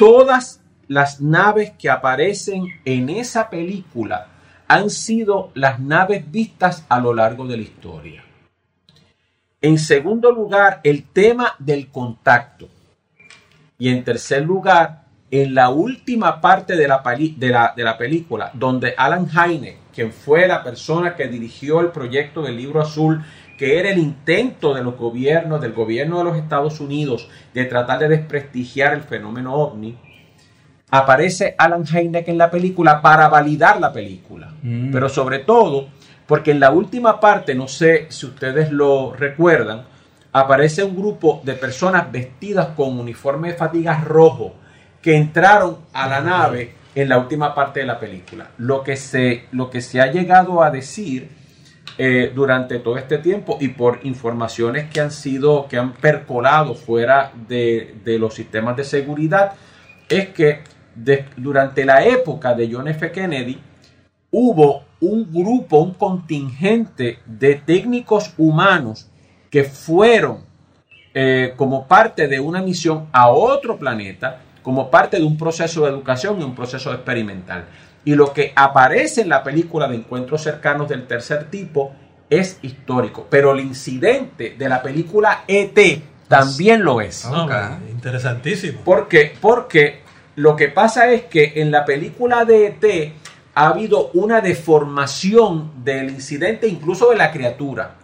[0.00, 4.26] todas las naves que aparecen en esa película
[4.66, 8.24] han sido las naves vistas a lo largo de la historia.
[9.60, 12.68] En segundo lugar, el tema del contacto.
[13.80, 17.02] Y en tercer lugar, en la última parte de la,
[17.36, 21.88] de la- de la película, donde Alan Hynek, quien fue la persona que dirigió el
[21.88, 23.24] proyecto del libro azul,
[23.58, 27.98] que era el intento de los gobiernos, del gobierno de los Estados Unidos, de tratar
[27.98, 29.96] de desprestigiar el fenómeno ovni,
[30.90, 34.52] aparece Alan Hynek en la película para validar la película.
[34.62, 34.90] Mm.
[34.92, 35.88] Pero sobre todo,
[36.26, 39.84] porque en la última parte, no sé si ustedes lo recuerdan,
[40.32, 44.54] aparece un grupo de personas vestidas con uniforme de fatigas rojo
[45.02, 48.50] que entraron a la nave en la última parte de la película.
[48.58, 51.30] Lo que se, lo que se ha llegado a decir
[51.98, 57.32] eh, durante todo este tiempo y por informaciones que han sido, que han percolado fuera
[57.48, 59.52] de, de los sistemas de seguridad,
[60.08, 60.60] es que
[60.94, 63.10] de- durante la época de John F.
[63.10, 63.58] Kennedy
[64.30, 69.08] hubo un grupo, un contingente de técnicos humanos
[69.50, 70.44] que fueron
[71.12, 75.90] eh, como parte de una misión a otro planeta, como parte de un proceso de
[75.90, 77.64] educación y un proceso experimental.
[78.04, 81.92] Y lo que aparece en la película de encuentros cercanos del tercer tipo
[82.30, 85.78] es histórico, pero el incidente de la película ET
[86.28, 87.24] también lo es.
[87.90, 88.82] Interesantísimo.
[88.82, 89.32] ¿Por qué?
[89.40, 90.02] Porque
[90.36, 93.12] lo que pasa es que en la película de ET
[93.54, 97.96] ha habido una deformación del incidente, incluso de la criatura.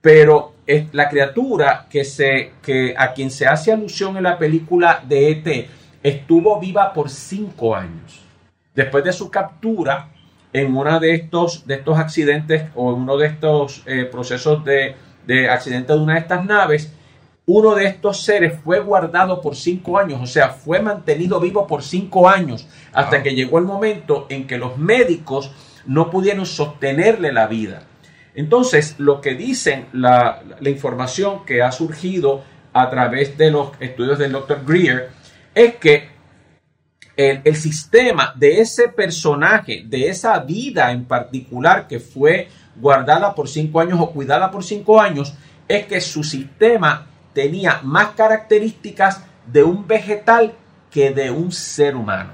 [0.00, 5.02] Pero es la criatura que se, que a quien se hace alusión en la película
[5.06, 5.68] de ET
[6.02, 8.22] estuvo viva por cinco años.
[8.74, 10.08] Después de su captura
[10.52, 14.94] en uno de estos, de estos accidentes o en uno de estos eh, procesos de,
[15.26, 16.92] de accidente de una de estas naves,
[17.46, 21.82] uno de estos seres fue guardado por cinco años, o sea, fue mantenido vivo por
[21.82, 25.50] cinco años, hasta que llegó el momento en que los médicos
[25.84, 27.82] no pudieron sostenerle la vida.
[28.34, 32.42] Entonces, lo que dicen la, la información que ha surgido
[32.72, 34.64] a través de los estudios del Dr.
[34.66, 35.10] Greer
[35.54, 36.08] es que
[37.16, 43.48] el, el sistema de ese personaje, de esa vida en particular que fue guardada por
[43.48, 45.34] cinco años o cuidada por cinco años,
[45.68, 50.54] es que su sistema tenía más características de un vegetal
[50.90, 52.32] que de un ser humano.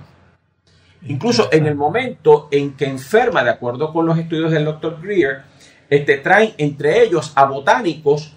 [1.03, 5.01] Incluso en el momento en que enferma, de acuerdo con los estudios del Dr.
[5.01, 5.43] Greer,
[5.91, 8.33] este, traen entre ellos a botánicos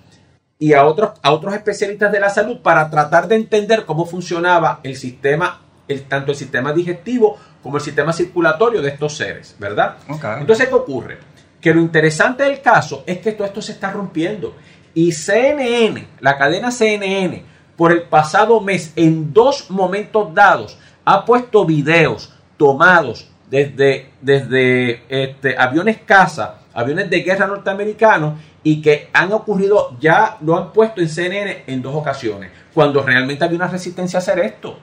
[0.59, 4.79] y a otros, a otros especialistas de la salud para tratar de entender cómo funcionaba
[4.83, 9.97] el sistema, el, tanto el sistema digestivo como el sistema circulatorio de estos seres, ¿verdad?
[10.39, 11.17] Entonces, ¿qué ocurre?
[11.61, 14.55] Que lo interesante del caso es que todo esto se está rompiendo.
[14.93, 17.43] Y CNN, la cadena CNN,
[17.77, 25.57] por el pasado mes, en dos momentos dados, ha puesto videos tomados desde, desde este,
[25.57, 31.09] aviones caza, aviones de guerra norteamericanos, y que han ocurrido, ya lo han puesto en
[31.09, 34.79] CNN en dos ocasiones, cuando realmente había una resistencia a hacer esto.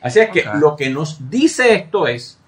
[0.00, 2.38] Así es que lo que nos dice esto es,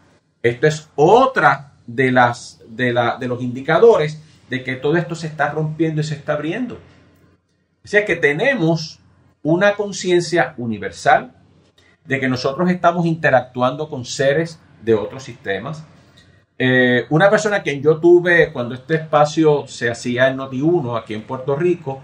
[0.42, 5.26] esto es otra de las de, la, de los indicadores de que todo esto se
[5.26, 6.78] está rompiendo y se está abriendo.
[7.84, 9.00] Así es que tenemos
[9.42, 11.32] una conciencia universal
[12.04, 15.84] de que nosotros estamos interactuando con seres de otros sistemas.
[16.56, 21.14] Eh, una persona a quien yo tuve cuando este espacio se hacía en Noti1 aquí
[21.14, 22.00] en Puerto Rico,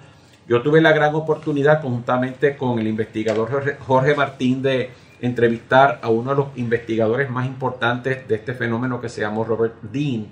[0.49, 6.09] yo tuve la gran oportunidad conjuntamente con el investigador Jorge- Jorge Martín de entrevistar a
[6.09, 10.27] uno de los investigadores más importantes de este fenómeno que se llamó Robert Dean.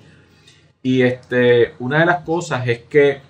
[0.83, 3.21] Y este, una de las cosas es que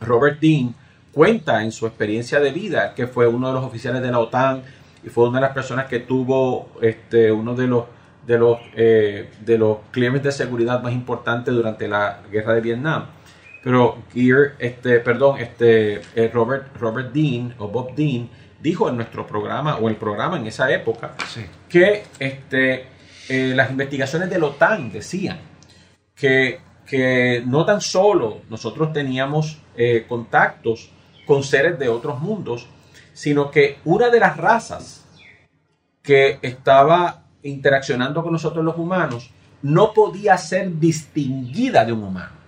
[0.00, 0.74] Robert Dean
[1.12, 4.62] cuenta en su experiencia de vida que fue uno de los oficiales de la OTAN
[5.02, 7.84] y fue una de las personas que tuvo este, uno de los
[8.26, 13.06] de los eh, de los clientes de seguridad más importantes durante la guerra de Vietnam.
[13.62, 18.28] Pero Gear, este, perdón, este eh, Robert Robert Dean o Bob Dean
[18.60, 21.44] dijo en nuestro programa o el programa en esa época Sí.
[21.68, 22.86] que este,
[23.28, 25.38] eh, las investigaciones de la OTAN decían
[26.14, 30.90] que, que no tan solo nosotros teníamos eh, contactos
[31.26, 32.66] con seres de otros mundos,
[33.12, 35.06] sino que una de las razas
[36.02, 39.30] que estaba interaccionando con nosotros los humanos
[39.62, 42.40] no podía ser distinguida de un humano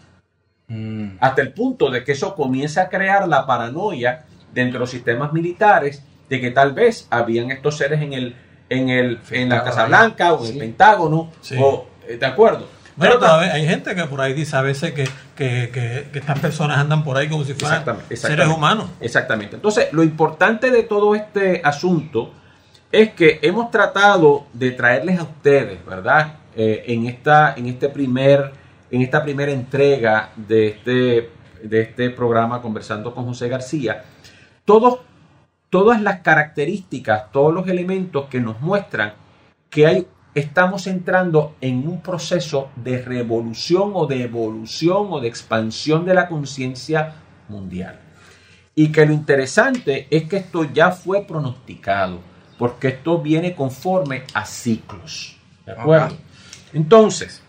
[0.68, 4.24] Mm, hasta el punto de que eso comienza a crear la paranoia
[4.54, 8.36] dentro de los sistemas militares de que tal vez habían estos seres en el
[8.70, 9.84] en el en la Casa.
[9.84, 10.52] Blanca o en Sí.
[10.52, 11.56] el Pentágono Sí.
[11.60, 14.92] o eh, de acuerdo Bueno, Pero todavía hay gente que por ahí dice a veces
[14.92, 15.04] que,
[15.36, 18.86] que, que- que estas personas andan por ahí como si fueran Exactamente, seres humanos.
[19.00, 19.56] Exactamente.
[19.56, 22.32] Entonces, lo importante de todo este asunto
[22.92, 26.34] es que hemos tratado de traerles a ustedes, ¿verdad?
[26.54, 28.52] Eh, en, esta, en, este primer,
[28.90, 31.30] en esta primera entrega de este,
[31.62, 34.04] de este programa Conversando con José García,
[34.66, 39.14] todas las características, todos los elementos que nos muestran
[39.70, 46.04] que hay, estamos entrando en un proceso de revolución o de evolución o de expansión
[46.04, 47.14] de la conciencia
[47.48, 47.98] mundial.
[48.74, 52.20] Y que lo interesante es que esto ya fue pronosticado,
[52.62, 55.36] porque esto viene conforme a ciclos.
[55.66, 56.16] ¿De acuerdo?
[56.72, 57.42] Entonces,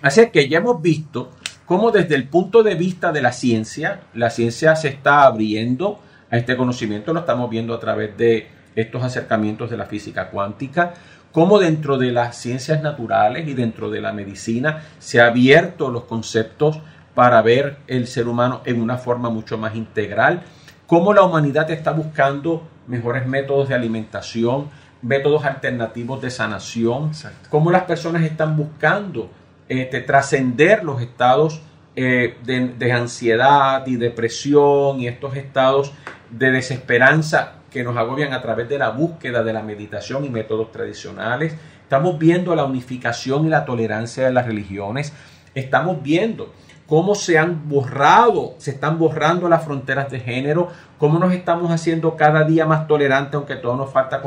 [0.00, 1.32] así que ya hemos visto
[1.66, 5.98] cómo desde el punto de vista de la ciencia, la ciencia se está abriendo
[6.30, 8.46] a este conocimiento, lo estamos viendo a través de
[8.76, 10.94] estos acercamientos de la física cuántica,
[11.32, 16.04] cómo dentro de las ciencias naturales y dentro de la medicina se han abierto los
[16.04, 16.78] conceptos
[17.12, 20.44] para ver el ser humano en una forma mucho más integral,
[20.88, 24.70] cómo la humanidad está buscando mejores métodos de alimentación,
[25.02, 27.48] métodos alternativos de sanación, Exacto.
[27.50, 29.30] cómo las personas están buscando
[29.68, 31.60] este, trascender los estados
[31.94, 35.92] eh, de, de ansiedad y depresión y estos estados
[36.30, 40.72] de desesperanza que nos agobian a través de la búsqueda de la meditación y métodos
[40.72, 41.54] tradicionales.
[41.82, 45.12] Estamos viendo la unificación y la tolerancia de las religiones.
[45.54, 46.50] Estamos viendo
[46.88, 52.16] cómo se han borrado, se están borrando las fronteras de género, cómo nos estamos haciendo
[52.16, 54.22] cada día más tolerantes, aunque todo nos falta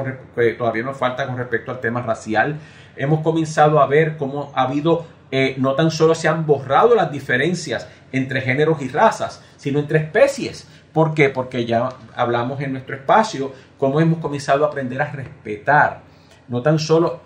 [0.58, 2.60] todavía nos falta con respecto al tema racial.
[2.96, 7.12] Hemos comenzado a ver cómo ha habido, eh, no tan solo se han borrado las
[7.12, 10.68] diferencias entre géneros y razas, sino entre especies.
[10.94, 11.30] ¿Por qué?
[11.30, 16.02] Porque ya hablamos en nuestro espacio cómo hemos comenzado a aprender a respetar
[16.48, 17.22] no tan solo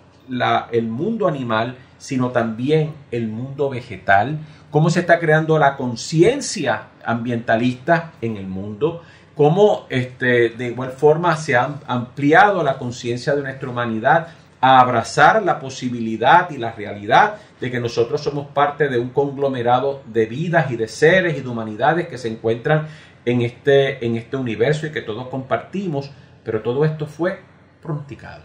[0.72, 4.38] el mundo animal, sino también el mundo vegetal,
[4.76, 9.02] cómo se está creando la conciencia ambientalista en el mundo,
[9.34, 14.28] cómo este, de igual forma se ha ampliado la conciencia de nuestra humanidad
[14.60, 20.02] a abrazar la posibilidad y la realidad de que nosotros somos parte de un conglomerado
[20.04, 22.86] de vidas y de seres y de humanidades que se encuentran
[23.24, 26.10] en este, en este universo y que todos compartimos,
[26.44, 27.40] pero todo esto fue
[27.80, 28.42] pronosticado.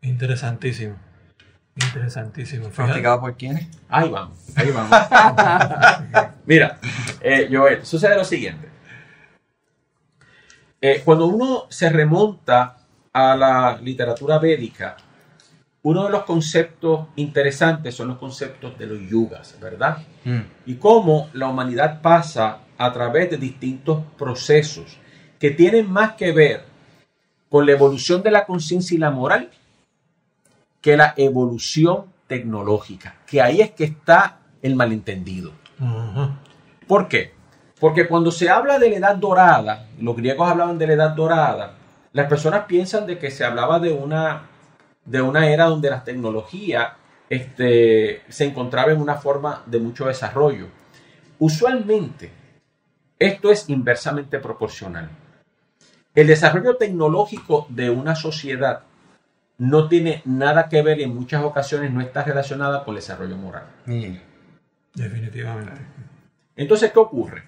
[0.00, 0.94] Interesantísimo.
[1.76, 2.68] Interesantísimo.
[2.68, 3.68] ¿Pronosticado por quién?
[3.88, 4.90] Ahí vamos, ahí vamos.
[6.46, 6.78] Mira,
[7.20, 8.68] eh, Joel, sucede lo siguiente.
[10.80, 12.78] Eh, cuando uno se remonta
[13.12, 14.96] a la literatura védica,
[15.82, 19.98] uno de los conceptos interesantes son los conceptos de los yugas, ¿verdad?
[20.24, 20.40] Mm.
[20.66, 24.98] Y cómo la humanidad pasa a través de distintos procesos
[25.38, 26.64] que tienen más que ver
[27.48, 29.50] con la evolución de la conciencia y la moral
[30.86, 35.50] que la evolución tecnológica, que ahí es que está el malentendido.
[36.86, 37.32] ¿Por qué?
[37.80, 41.74] Porque cuando se habla de la edad dorada, los griegos hablaban de la edad dorada,
[42.12, 44.42] las personas piensan de que se hablaba de una,
[45.04, 46.94] de una era donde la tecnología
[47.28, 50.68] este, se encontraba en una forma de mucho desarrollo.
[51.40, 52.30] Usualmente,
[53.18, 55.10] esto es inversamente proporcional.
[56.14, 58.84] El desarrollo tecnológico de una sociedad
[59.58, 63.36] no tiene nada que ver y en muchas ocasiones no está relacionada con el desarrollo
[63.36, 63.64] moral.
[64.94, 65.80] Definitivamente.
[66.56, 67.44] Entonces, ¿qué ocurre?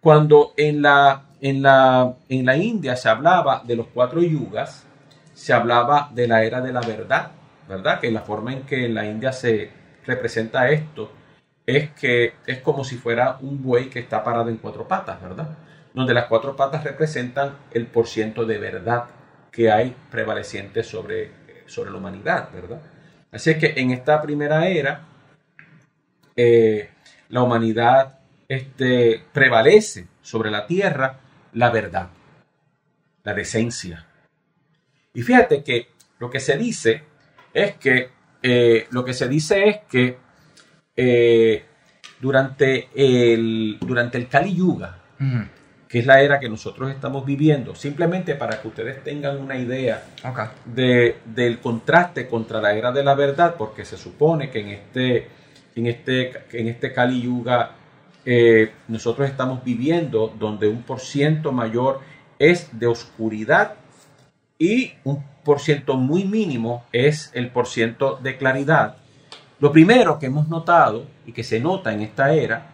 [0.00, 4.84] Cuando en la, en, la, en la India se hablaba de los cuatro yugas,
[5.32, 7.32] se hablaba de la era de la verdad,
[7.68, 8.00] ¿verdad?
[8.00, 9.70] Que la forma en que en la India se
[10.06, 11.10] representa esto
[11.66, 15.56] es que es como si fuera un buey que está parado en cuatro patas, ¿verdad?
[15.94, 19.04] Donde las cuatro patas representan el porciento de verdad
[19.50, 21.30] que hay prevaleciente sobre,
[21.66, 22.80] sobre la humanidad, ¿verdad?
[23.32, 25.02] Así es que en esta primera era,
[26.36, 26.90] eh,
[27.28, 31.20] la humanidad este, prevalece sobre la tierra
[31.52, 32.10] la verdad,
[33.22, 34.06] la decencia.
[35.14, 37.02] Y fíjate que lo que se dice
[37.52, 38.10] es que,
[38.42, 40.18] eh, lo que se dice es que
[40.96, 41.64] eh,
[42.20, 44.98] durante, el, durante el Kali Yuga,
[45.94, 50.02] que es la era que nosotros estamos viviendo, simplemente para que ustedes tengan una idea
[50.64, 55.28] de, del contraste contra la era de la verdad, porque se supone que en este,
[55.76, 57.76] en este, en este Kali Yuga
[58.24, 62.00] eh, nosotros estamos viviendo donde un por ciento mayor
[62.40, 63.74] es de oscuridad
[64.58, 68.96] y un por ciento muy mínimo es el por ciento de claridad.
[69.60, 72.72] Lo primero que hemos notado y que se nota en esta era,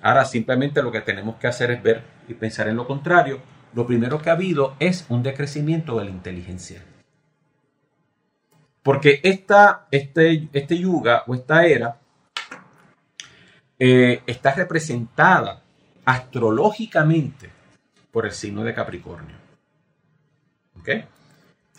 [0.00, 3.40] ahora simplemente lo que tenemos que hacer es ver y pensar en lo contrario,
[3.74, 6.82] lo primero que ha habido es un decrecimiento de la inteligencia.
[8.82, 11.98] Porque esta, este, este yuga o esta era
[13.78, 15.62] eh, está representada
[16.04, 17.50] astrológicamente
[18.10, 19.36] por el signo de Capricornio.
[20.78, 20.88] ¿Ok?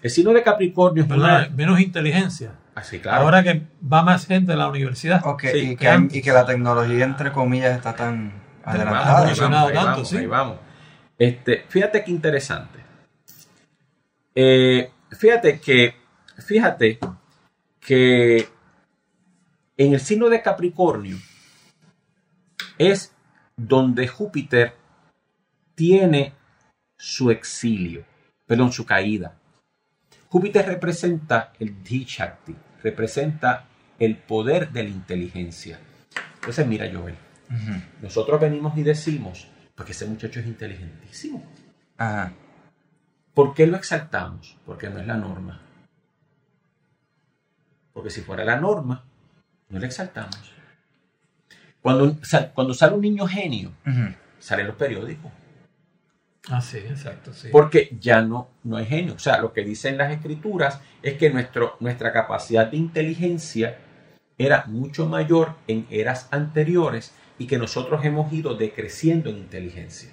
[0.01, 2.51] El signo de Capricornio es menos inteligencia.
[2.75, 3.23] Así, claro.
[3.23, 5.23] Ahora que va más gente a la universidad.
[5.53, 9.27] y, que, la tecnología, entre comillas, está tan adelantada.
[9.27, 10.57] Ahí vamos, ahí vamos.
[11.17, 12.79] Este, fíjate qué interesante.
[14.35, 15.95] Eh, fíjate que,
[16.37, 16.99] fíjate
[17.79, 18.47] que
[19.77, 21.17] en el signo de Capricornio
[22.77, 23.13] es
[23.55, 24.73] donde Júpiter
[25.75, 26.33] tiene
[26.97, 28.05] su exilio,
[28.45, 29.35] perdón, su caída.
[30.29, 33.65] Júpiter representa el Dhishakti, representa
[33.99, 35.79] el poder de la inteligencia.
[36.35, 37.15] Entonces, mira, Joel,
[38.01, 41.43] nosotros venimos y decimos, porque ese muchacho es inteligentísimo.
[43.33, 44.57] ¿Por qué lo exaltamos?
[44.65, 45.61] Porque no es la norma.
[47.93, 49.03] Porque si fuera la norma,
[49.69, 50.53] no le exaltamos.
[51.81, 52.15] Cuando,
[52.53, 53.71] cuando sale un niño genio,
[54.39, 55.31] sale en los periódicos.
[56.49, 57.49] Ah, sí, exacto, sí.
[57.51, 59.13] Porque ya no, no hay genio.
[59.13, 63.77] O sea, lo que dicen las escrituras es que nuestro, nuestra capacidad de inteligencia
[64.37, 70.09] era mucho mayor en eras anteriores y que nosotros hemos ido decreciendo en inteligencia.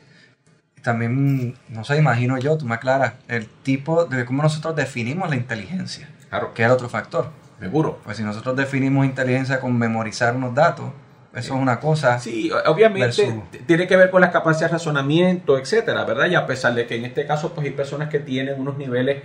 [0.82, 5.36] También, no sé, imagino yo, tú me aclaras, el tipo de cómo nosotros definimos la
[5.36, 6.08] inteligencia.
[6.30, 6.54] Claro.
[6.54, 7.30] Que es otro factor.
[7.58, 7.98] Seguro.
[8.04, 10.90] Pues si nosotros definimos inteligencia con memorizar unos datos,
[11.32, 12.18] Eso es una cosa.
[12.18, 16.26] Sí, obviamente Versus- tiene que ver con las capacidades de razonamiento, etcétera, ¿verdad?
[16.28, 19.22] Y a pesar de que en este caso pues hay personas que tienen unos niveles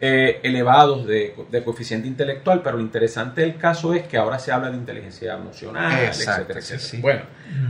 [0.00, 4.52] eh, elevados de, de coeficiente intelectual, pero lo interesante del caso es que ahora se
[4.52, 6.88] habla de inteligencia emocional, Exacto, etcétera, sí, etcétera.
[6.90, 7.00] sí.
[7.00, 7.22] Bueno,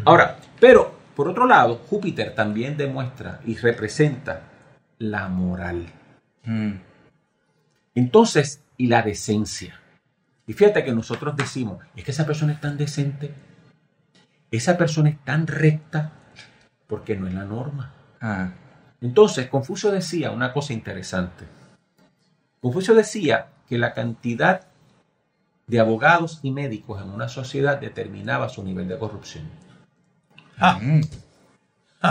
[0.05, 4.43] ahora, pero por otro lado, Júpiter también demuestra y representa
[4.99, 5.87] la moral.
[6.45, 6.73] Mm,
[7.95, 9.81] Entonces, y la decencia.
[10.47, 13.33] Y fíjate que nosotros decimos, es que esa persona es tan decente,
[14.51, 16.13] esa persona es tan recta,
[16.87, 17.93] porque no es la norma.
[18.21, 18.51] ah,
[19.01, 21.45] Entonces, Confucio decía una cosa interesante.
[22.67, 24.63] Confucio decía que la cantidad
[25.69, 29.49] de abogados y médicos en una sociedad determinaba su nivel de corrupción.
[30.59, 31.01] Ah, mm,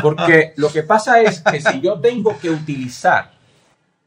[0.02, 3.32] Porque lo que pasa es que si yo tengo que utilizar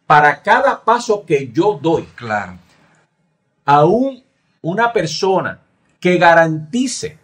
[0.06, 2.56] para cada paso que yo doy claro.
[3.66, 4.24] a un-
[4.62, 5.60] una persona
[6.00, 7.18] que garantice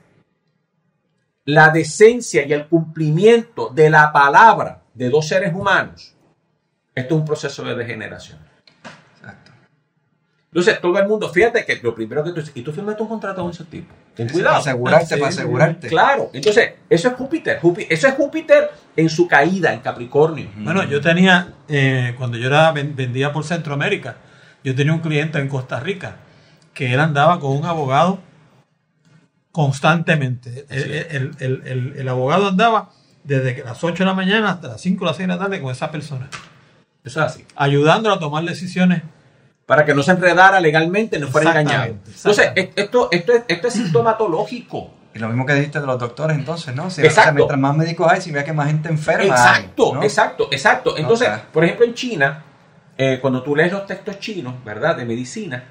[1.47, 6.13] la decencia y el cumplimiento de la palabra de dos seres humanos,
[6.95, 8.53] esto es un proceso de degeneración.
[10.55, 13.43] Entonces, todo el mundo, fíjate que lo primero que tú y tú firmaste un contrato
[13.43, 13.93] con ese tipo.
[14.15, 14.51] Ten cuidado.
[14.55, 15.89] Para asegurarte, Sí, para asegurarte.
[15.89, 17.61] Claro, entonces, eso es Júpiter.
[17.61, 20.49] Júpi- Eso es Júpiter en su caída, en Capricornio.
[20.59, 24.15] Bueno, yo tenía, eh, cuando yo era, ven- vendía por Centroamérica,
[24.63, 26.19] yo tenía un cliente en Costa Rica
[26.73, 28.21] que él andaba con un abogado
[29.53, 30.67] constantemente.
[30.69, 32.91] El, el- el- el- el abogado andaba
[33.25, 35.61] desde las 8 de la mañana hasta las 5 o las 6 de la tarde
[35.61, 36.29] con esa persona,
[37.05, 37.45] Eso es así.
[37.57, 39.03] ayudándolo a tomar decisiones.
[39.67, 41.95] Para que no se enredara legalmente, no fuera engañado.
[42.07, 44.91] Entonces, esto, esto, es, esto es sintomatológico.
[45.15, 46.91] Y lo mismo que dijiste de los doctores, entonces, ¿no?
[46.91, 47.21] Si, Exacto.
[47.21, 49.23] o sea, mientras más médicos hay, si ve que más gente enferma.
[49.23, 50.03] hay, Exacto, ¿no?
[50.03, 50.99] exacto, exacto.
[50.99, 52.45] Entonces, por ejemplo, en China,
[52.99, 54.97] eh, cuando tú lees los textos chinos, ¿verdad?
[54.97, 55.65] De medicina,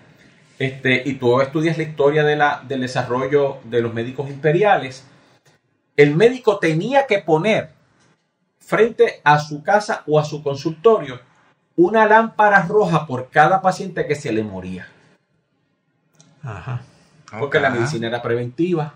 [0.57, 5.05] este, y tú estudias la historia de la, del desarrollo de los médicos imperiales,
[5.97, 7.71] el médico tenía que poner
[8.59, 11.19] frente a su casa o a su consultorio
[11.75, 14.87] una lámpara roja por cada paciente que se le moría.
[16.43, 16.81] Ajá.
[17.39, 18.93] Porque la medicina era preventiva.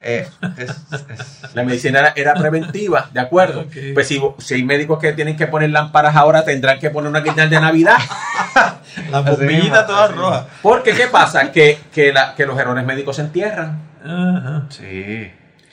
[0.00, 0.28] Eh,
[0.58, 3.64] es- es- La medicina era, era preventiva, ¿de acuerdo?
[3.94, 7.20] Pues si, si hay médicos que tienen que poner lámparas ahora, tendrán que poner una
[7.20, 7.96] guirnalda de Navidad.
[9.40, 10.46] Mismo, todas así rojas.
[10.62, 11.50] Porque, ¿qué pasa?
[11.50, 13.80] Que, que, la- que los errores médicos se entierran.
[14.04, 14.66] Ajá.
[14.68, 15.30] sí.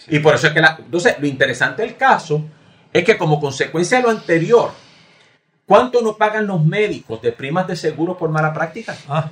[0.07, 0.75] Y por eso es que la...
[0.79, 2.43] Entonces, lo interesante del caso
[2.91, 4.71] es que como consecuencia de lo anterior,
[5.77, 8.95] ¿cuánto nos pagan los médicos de primas de seguro por mala práctica?
[9.07, 9.29] Ah,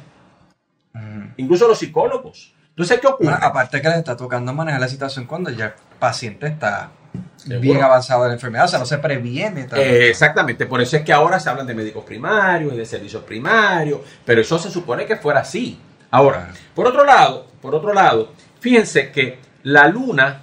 [0.93, 1.33] Mm.
[1.37, 2.53] Incluso los psicólogos.
[2.69, 3.29] Entonces, ¿qué ocurre?
[3.29, 6.91] Bueno, aparte que les está tocando manejar la situación cuando ya el paciente está
[7.37, 7.59] Seguro.
[7.61, 9.67] bien avanzado de la enfermedad, o sea, no se previene.
[9.73, 13.23] Eh, exactamente, por eso es que ahora se hablan de médicos primarios y de servicios
[13.23, 15.79] primarios, pero eso se supone que fuera así.
[16.09, 20.41] Ahora, por otro lado, por otro lado, fíjense que la luna,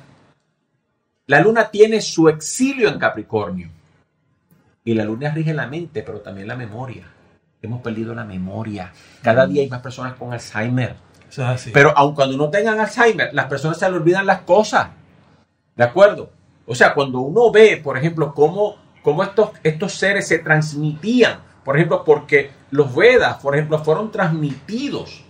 [1.26, 3.68] la luna tiene su exilio en Capricornio.
[4.88, 7.04] Y la luna rige la mente, pero también la memoria.
[7.60, 8.90] Hemos perdido la memoria.
[9.20, 10.94] Cada día hay más personas con Alzheimer.
[11.74, 14.88] Pero aun cuando no tengan Alzheimer, las personas se le olvidan las cosas.
[15.76, 16.30] ¿De acuerdo?
[16.64, 21.76] O sea, cuando uno ve, por ejemplo, cómo, cómo estos, estos seres se transmitían, por
[21.76, 25.22] ejemplo, porque los Vedas, por ejemplo, fueron transmitidos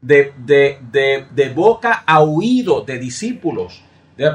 [0.00, 3.82] de, de- de- de boca a oído de discípulos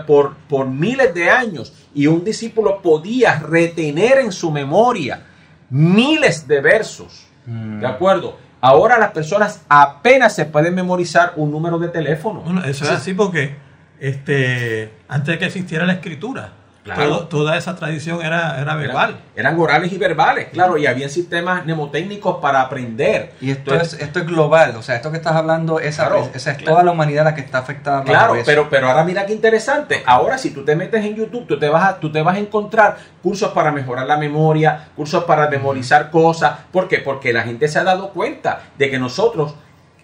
[0.05, 5.25] por, por miles de años y un discípulo podía retener en su memoria
[5.69, 7.27] miles de versos.
[7.45, 7.79] Mm.
[7.79, 8.37] ¿De acuerdo?
[8.59, 12.41] Ahora las personas apenas se pueden memorizar un número de teléfono.
[12.41, 13.55] Bueno, eso es así porque
[13.99, 16.53] este, antes de que existiera la escritura,
[16.95, 17.09] Claro.
[17.09, 19.09] todo- toda esa tradición era, era verbal.
[19.35, 23.33] Eran, eran orales y verbales, claro, y había sistemas mnemotécnicos para aprender.
[23.41, 26.29] Y esto, Entonces, es, esto es global, o sea, esto que estás hablando, esa, Claro,
[26.33, 26.71] esa es claro.
[26.73, 28.03] toda la humanidad la que está afectada.
[28.03, 28.43] Claro, eso.
[28.45, 30.01] pero, pero ahora mira qué interesante.
[30.05, 32.39] Ahora, si tú te metes en YouTube, tú te, vas a, tú te vas a
[32.39, 36.53] encontrar cursos para mejorar la memoria, cursos para memorizar cosas.
[36.71, 36.99] ¿Por qué?
[36.99, 39.53] Porque la gente se ha dado cuenta de que nosotros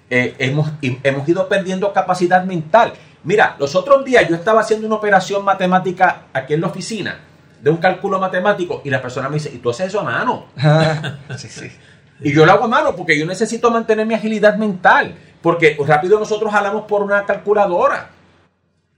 [0.10, 2.94] eh, hemos, y- hemos ido perdiendo capacidad mental.
[3.24, 7.20] Mira, los otros días yo estaba haciendo una operación matemática aquí en la oficina,
[7.62, 10.48] de un cálculo matemático, y la persona me dice, ¿y tú haces eso a mano?
[11.38, 11.72] sí, sí.
[12.22, 15.16] Y yo lo hago a mano porque yo necesito mantener mi agilidad mental.
[15.42, 18.10] Porque rápido nosotros jalamos por una calculadora.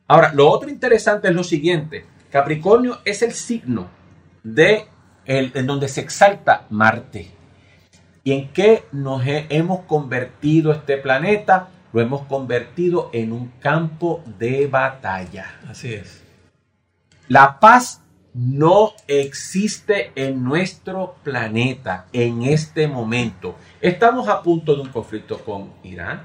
[0.08, 2.06] Ahora, lo otro interesante es lo siguiente.
[2.32, 3.88] Capricornio es el signo
[4.44, 4.86] de
[5.26, 7.32] el- en donde se exalta Marte.
[8.24, 11.70] ¿Y en qué nos he- hemos convertido este planeta?
[11.96, 15.62] Lo hemos convertido en un campo de batalla.
[15.70, 16.26] Así es.
[17.30, 18.02] La paz
[18.34, 23.56] no existe en nuestro planeta en este momento.
[23.80, 26.24] Estamos a punto de un conflicto con Irán.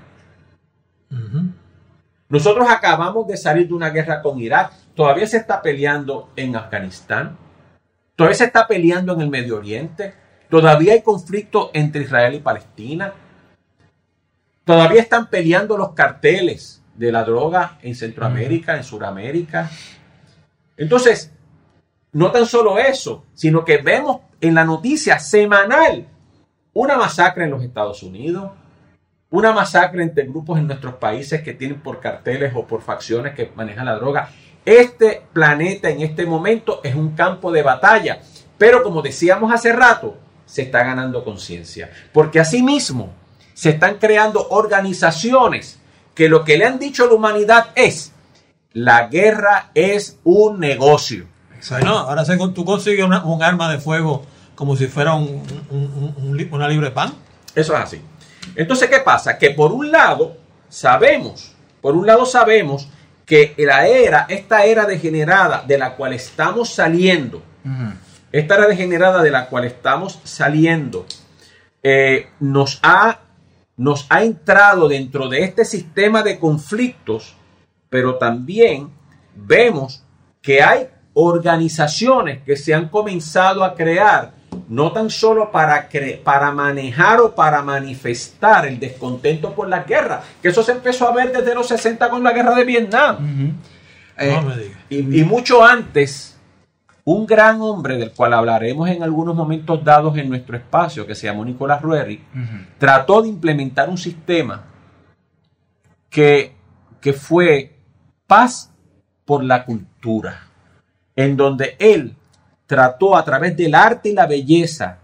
[2.29, 4.73] Nosotros acabamos de salir de una guerra con Irak.
[4.97, 7.39] Todavía se está peleando en Afganistán.
[8.17, 10.15] Todavía se está peleando en el Medio Oriente.
[10.49, 13.15] Todavía hay conflicto entre Israel y Palestina.
[14.71, 19.69] Todavía están peleando los carteles de la droga en Centroamérica, en Sudamérica.
[20.77, 21.33] Entonces,
[22.13, 26.07] no tan solo eso, sino que vemos en la noticia semanal
[26.73, 28.53] una masacre en los Estados Unidos,
[29.31, 33.51] una masacre entre grupos en nuestros países que tienen por carteles o por facciones que
[33.57, 34.31] manejan la droga.
[34.65, 38.21] Este planeta en este momento es un campo de batalla,
[38.57, 43.19] pero como decíamos hace rato, se está ganando conciencia, porque asimismo
[43.61, 45.79] se están creando organizaciones
[46.15, 48.11] que lo que le han dicho a la humanidad es,
[48.73, 51.27] la guerra es un negocio.
[51.69, 55.43] Bueno, ahora se, tú consigues un arma de fuego como si fuera un,
[56.51, 57.13] una libre pan.
[57.55, 58.01] Eso es así.
[58.57, 59.37] Entonces, ¿qué pasa?
[59.37, 60.39] Que por un lado
[60.71, 62.89] sabemos, por un lado sabemos
[63.27, 67.43] que la era, esta era degenerada de la cual estamos saliendo,
[68.33, 71.05] esta era degenerada de la cual estamos saliendo,
[71.83, 73.21] eh, nos, ha,
[73.81, 77.35] nos ha entrado dentro de este sistema de conflictos,
[77.89, 78.91] pero también
[79.35, 80.05] vemos
[80.43, 84.33] que hay organizaciones que se han comenzado a crear
[84.69, 85.89] no tan solo para,
[86.23, 91.15] para manejar o para manifestar el descontento por la guerra, que eso se empezó a
[91.15, 93.57] ver desde los 60 con la guerra de Vietnam.
[94.19, 96.37] Eh, y, mucho antes,
[97.13, 101.27] un gran hombre del cual hablaremos en algunos momentos dados en nuestro espacio, que se
[101.27, 102.25] llamó Nicolás Rueri,
[102.79, 104.65] trató de implementar un sistema
[106.09, 106.55] que,
[107.01, 107.77] que fue
[108.27, 108.73] paz
[109.25, 110.43] por la cultura,
[111.17, 112.15] en donde él
[112.67, 114.99] trató a través del arte y la belleza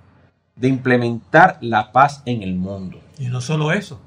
[0.55, 3.01] de implementar la paz en el mundo.
[3.19, 4.01] Y no solo eso,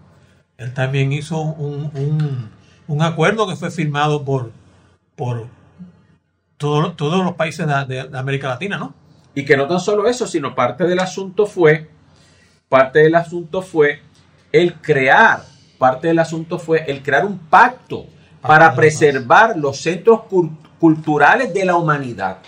[0.58, 2.52] él también hizo un,
[3.02, 4.52] acuerdo que fue firmado por,
[5.18, 5.48] por
[6.60, 8.94] todos los países de, América Latina, ¿no?
[9.34, 11.90] Y que no tan solo eso, sino parte del asunto fue,
[12.68, 14.02] parte del asunto fue
[14.52, 15.44] el crear,
[15.78, 18.06] parte del asunto fue el crear un pacto
[18.42, 20.22] para preservar los centros
[20.80, 22.40] culturales de la humanidad.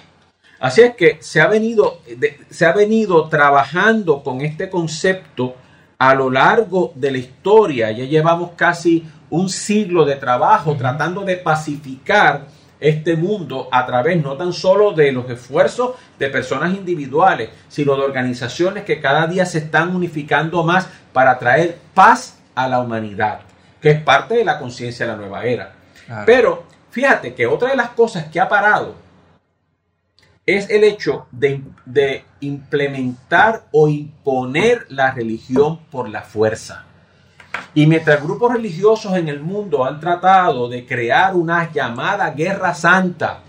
[0.60, 2.02] Así es que se ha venido,
[2.50, 5.56] se ha venido trabajando con este concepto
[5.98, 7.92] a lo largo de la historia.
[7.92, 12.48] Ya llevamos casi un siglo de trabajo tratando de pacificar
[12.82, 18.04] este mundo a través no tan solo de los esfuerzos de personas individuales, sino de
[18.04, 23.42] organizaciones que cada día se están unificando más para traer paz a la humanidad,
[23.80, 25.74] que es parte de la conciencia de la nueva era.
[26.26, 28.96] Pero fíjate que otra de las cosas que ha parado
[30.46, 36.86] es el hecho de, implementar o imponer la religión por la fuerza.
[37.74, 43.40] Y mientras grupos religiosos en el mundo han tratado de crear una llamada guerra santa,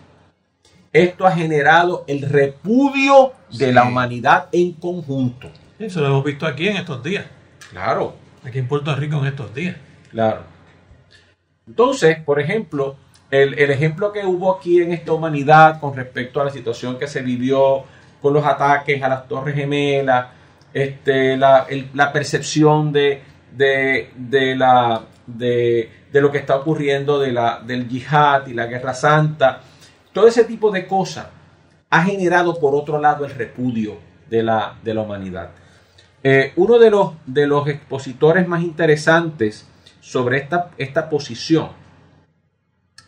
[0.93, 5.49] esto ha generado el repudio de la humanidad en conjunto.
[5.79, 7.25] Eso lo hemos visto aquí en estos días.
[7.71, 8.15] Claro.
[8.45, 9.77] Aquí en Puerto Rico en estos días.
[10.11, 10.43] Claro.
[11.67, 12.97] Entonces, por ejemplo,
[13.31, 17.23] el, ejemplo que hubo aquí en esta humanidad con respecto a la situación que se
[17.23, 17.85] vivió
[18.21, 20.27] con los ataques a las Torres Gemelas,
[20.75, 21.67] este, la,
[22.13, 23.23] percepción de,
[23.57, 29.61] de, la, de, lo que está ocurriendo de la, del yihad y la guerra santa,
[30.13, 31.27] todo ese tipo de cosas
[31.91, 33.99] ha generado por otro lado el repudio
[34.29, 35.51] de la, de la humanidad.
[36.23, 39.69] Eh, uno de los, de los expositores más interesantes
[40.01, 41.71] sobre esta, esta posición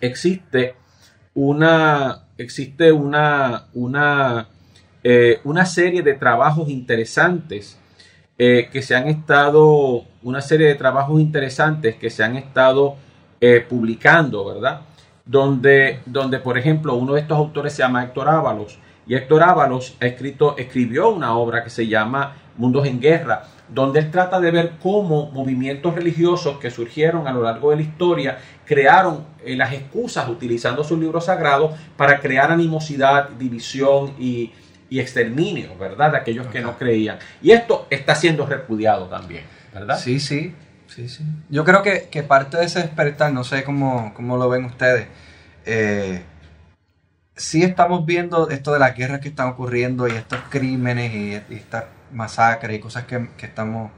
[0.01, 0.74] existe
[1.32, 4.49] una, existe una, una,
[5.03, 7.78] eh, una serie de trabajos interesantes
[8.39, 12.97] eh, que se han estado, una serie de trabajos interesantes que se han estado
[13.41, 14.80] eh, publicando, ¿verdad?
[15.24, 19.97] Donde, donde, por ejemplo, uno de estos autores se llama Héctor Ábalos, y Héctor Ábalos
[20.01, 24.51] ha escrito, escribió una obra que se llama Mundos en Guerra, donde él trata de
[24.51, 29.72] ver cómo movimientos religiosos que surgieron a lo largo de la historia crearon eh, las
[29.72, 34.53] excusas utilizando sus libros sagrados para crear animosidad, división y,
[34.91, 36.12] exterminio, ¿verdad?
[36.12, 37.18] De aquellos que no creían.
[37.43, 39.99] Y esto está siendo repudiado también, ¿verdad?
[39.99, 40.55] Sí, sí,
[40.87, 41.24] sí, sí.
[41.49, 45.09] Yo creo que, parte de ese despertar, no sé cómo, cómo lo ven ustedes,
[45.66, 46.22] eh,
[47.37, 51.57] sí estamos viendo esto de las guerras que están ocurriendo y estos crímenes y, y
[51.57, 53.91] estas masacres y cosas que, estamos,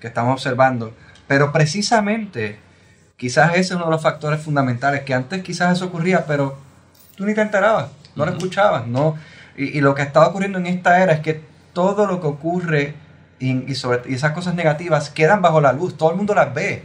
[0.00, 0.94] que estamos observando.
[1.26, 2.58] Pero precisamente,
[3.16, 6.58] quizás ese es uno de los factores fundamentales, que antes quizás eso ocurría, pero
[7.16, 9.16] tú ni te enterabas, no lo escuchabas, ¿no?
[9.56, 11.42] Y, lo que está ocurriendo en esta era es que
[11.72, 12.94] todo lo que ocurre
[13.38, 16.84] y, sobre, y esas cosas negativas quedan bajo la luz, todo el mundo las ve.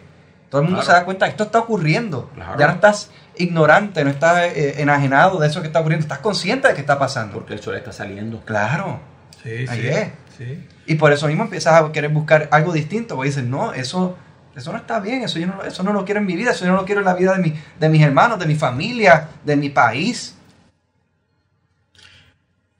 [0.49, 0.93] Todo el mundo Claro.
[0.95, 2.29] se da cuenta esto está ocurriendo.
[2.33, 2.57] Claro.
[2.59, 6.67] Ya no estás ignorante, no estás eh, enajenado de eso que está ocurriendo, estás consciente
[6.69, 7.33] de que está pasando.
[7.33, 8.41] Porque el sol está saliendo.
[8.45, 8.99] Claro.
[9.43, 9.87] Sí, Ahí sí.
[9.87, 10.07] es.
[10.37, 10.67] sí.
[10.85, 14.15] Y por eso mismo empiezas a querer buscar algo distinto, porque dices, no, eso,
[14.55, 16.63] eso no está bien, eso, yo no, eso no lo quiero en mi vida, eso
[16.65, 19.27] yo no lo quiero en la vida de, mi, de mis hermanos, de mi familia,
[19.43, 20.36] de mi país.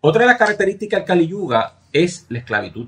[0.01, 2.87] Otra de las características del Kali Yuga es la esclavitud.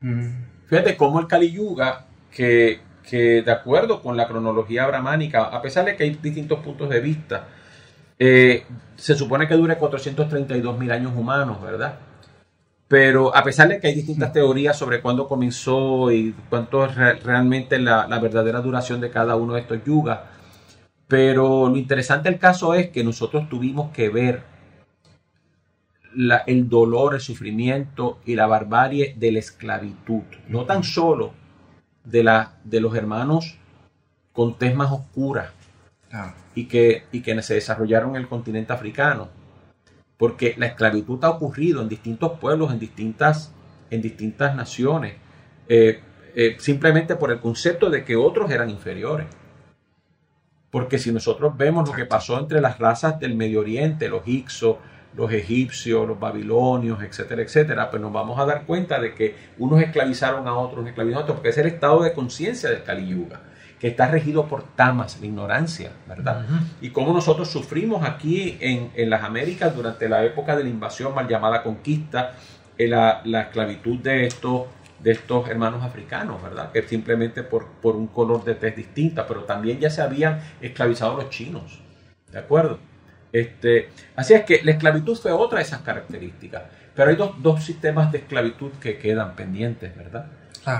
[0.00, 0.28] Mm.
[0.66, 5.84] Fíjate cómo el Kali Yuga, que, que de acuerdo con la cronología brahmánica, a pesar
[5.86, 7.48] de que hay distintos puntos de vista,
[8.18, 8.64] eh,
[8.96, 11.94] se supone que dure 432 mil años humanos, ¿verdad?
[12.88, 17.14] Pero a pesar de que hay distintas teorías sobre cuándo comenzó y cuánto es re-
[17.20, 20.20] realmente la, la verdadera duración de cada uno de estos yugas,
[21.06, 24.42] pero lo interesante del caso es que nosotros tuvimos que ver
[26.14, 30.22] la- el dolor, el sufrimiento y la barbarie de la esclavitud.
[30.48, 31.32] No tan solo
[32.04, 33.58] de, la, de los hermanos
[34.32, 35.52] con tez más oscura
[36.10, 39.28] Ah, y que, y que se desarrollaron en el continente africano.
[40.16, 43.52] Porque la esclavitud ha ocurrido en distintos pueblos, en distintas,
[43.90, 45.16] en distintas naciones,
[45.68, 46.00] eh,
[46.34, 49.26] eh, simplemente por el concepto de que otros eran inferiores.
[50.70, 54.76] Porque si nosotros vemos lo que pasó entre las razas del Medio Oriente, los Hicsos,
[55.18, 59.82] los egipcios, los babilonios, etcétera, etcétera, pues nos vamos a dar cuenta de que unos
[59.82, 63.40] esclavizaron a otros, esclavizaron a otros, porque es el estado de conciencia del Kali Yuga,
[63.80, 66.46] que está regido por tamas, la ignorancia, ¿verdad?
[66.80, 71.12] Y cómo nosotros sufrimos aquí en, en las Américas durante la época de la invasión
[71.12, 72.34] mal llamada conquista,
[72.76, 74.66] eh, la, la esclavitud de estos,
[75.00, 76.70] de estos hermanos africanos, ¿verdad?
[76.70, 81.16] Que simplemente por, por un color de tez distinta, pero también ya se habían esclavizado
[81.16, 81.80] los chinos,
[82.30, 82.78] ¿de acuerdo?
[83.32, 86.62] Este, así es que la esclavitud fue otra de esas características,
[86.94, 90.26] pero hay dos, dos sistemas de esclavitud que quedan pendientes, ¿verdad?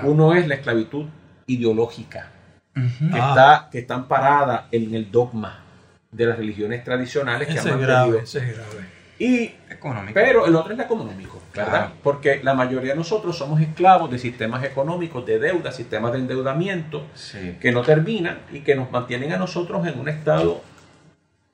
[0.02, 1.06] Uno es la esclavitud
[1.46, 2.28] ideológica,
[2.74, 2.80] que,
[3.20, 3.28] Ah.
[3.30, 5.64] está, que está amparada en el dogma
[6.10, 8.06] de las religiones tradicionales que Ese han es mantenido.
[8.08, 8.98] grave, ese es grave.
[9.20, 10.12] Y, Económico.
[10.14, 11.70] pero el otro es el económico, ¿verdad?
[11.70, 11.90] Claro.
[12.04, 17.04] Porque la mayoría de nosotros somos esclavos de sistemas económicos, de deuda, sistemas de endeudamiento
[17.14, 17.56] Sí.
[17.60, 20.62] que no terminan y que nos mantienen a nosotros en un estado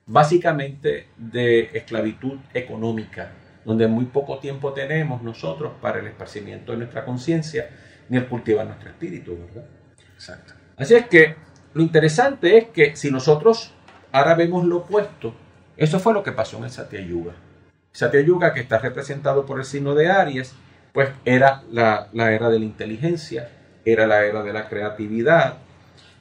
[0.06, 3.32] básicamente de esclavitud económica,
[3.64, 7.70] donde muy poco tiempo tenemos nosotros para el esparcimiento de nuestra conciencia
[8.08, 9.64] ni el cultivar nuestro espíritu, ¿verdad?
[10.14, 10.54] Exacto.
[10.76, 11.36] Así es que
[11.72, 13.72] lo interesante es que si nosotros
[14.12, 15.34] ahora vemos lo opuesto,
[15.76, 17.32] eso fue lo que pasó en el Satya Yuga.
[17.92, 20.54] Satya Yuga, que está representado por el signo de Aries,
[20.92, 23.50] pues era la, la era de la inteligencia,
[23.84, 25.58] era la era de la creatividad,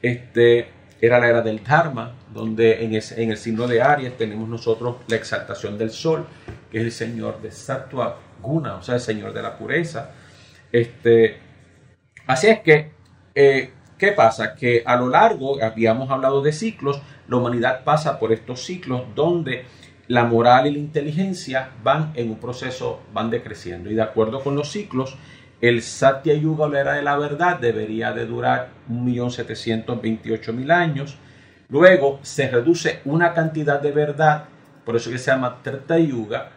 [0.02, 0.70] este,
[1.06, 5.78] era la era del Dharma, donde en, el signo de Aries tenemos nosotros la exaltación
[5.78, 6.26] del sol,
[6.72, 10.12] que es el señor de Sattva Guna, o sea, el señor de la pureza.
[10.72, 11.38] Este,
[12.26, 12.91] así es que
[13.36, 14.56] eh, ¿Qué pasa?
[14.56, 19.66] Que a lo largo, habíamos hablado de ciclos, la humanidad pasa por estos ciclos donde
[20.08, 23.89] la moral y la inteligencia van en un proceso, van decreciendo.
[23.89, 25.18] Y de acuerdo con los ciclos,
[25.64, 31.16] el Satya Yuga o la era de la verdad debería de durar 1.728.000 años.
[31.70, 34.43] Luego se reduce una cantidad de verdad,
[34.84, 36.51] por eso que se llama Treta Yuga,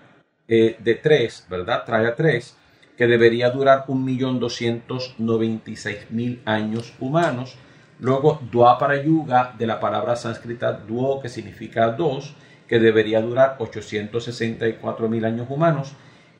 [0.48, 1.84] eh, de 3, ¿verdad?
[1.86, 2.56] Trae a 3
[2.96, 7.56] que debería durar 1.296.000 años humanos.
[8.00, 12.34] Luego Dwapara Yuga, de la palabra sánscrita Duo, que significa dos,
[12.66, 15.92] que debería durar 864.000 años humanos.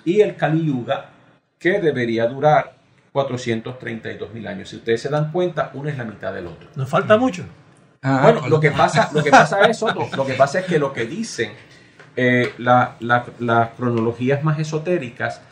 [0.04, 1.12] Y el Kali Yuga,
[1.59, 2.76] que debería durar
[3.12, 4.68] 432.000 años.
[4.68, 6.68] Si ustedes se dan cuenta, uno es la mitad del otro.
[6.76, 7.44] Nos falta mucho.
[8.02, 10.07] Ah, Bueno, lo que pasa, lo que pasa es otro.
[10.16, 11.52] Lo que pasa es que lo que dicen
[12.18, 15.42] eh, la- la- las cronologías más esotéricas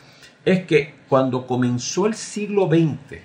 [0.45, 3.19] es que cuando comenzó el siglo XX,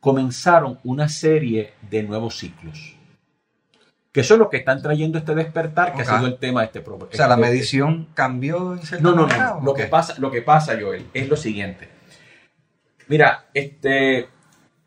[0.00, 2.96] comenzaron una serie de nuevos ciclos.
[4.12, 6.66] Que eso es lo que están trayendo este despertar, que ha sido el tema de
[6.66, 7.10] este programa.
[7.12, 9.58] o sea, la medición cambió en No, no, no.
[9.58, 11.88] ¿o Lo que pasa, lo que pasa, Joel, es lo siguiente.
[13.08, 14.28] Mira, este,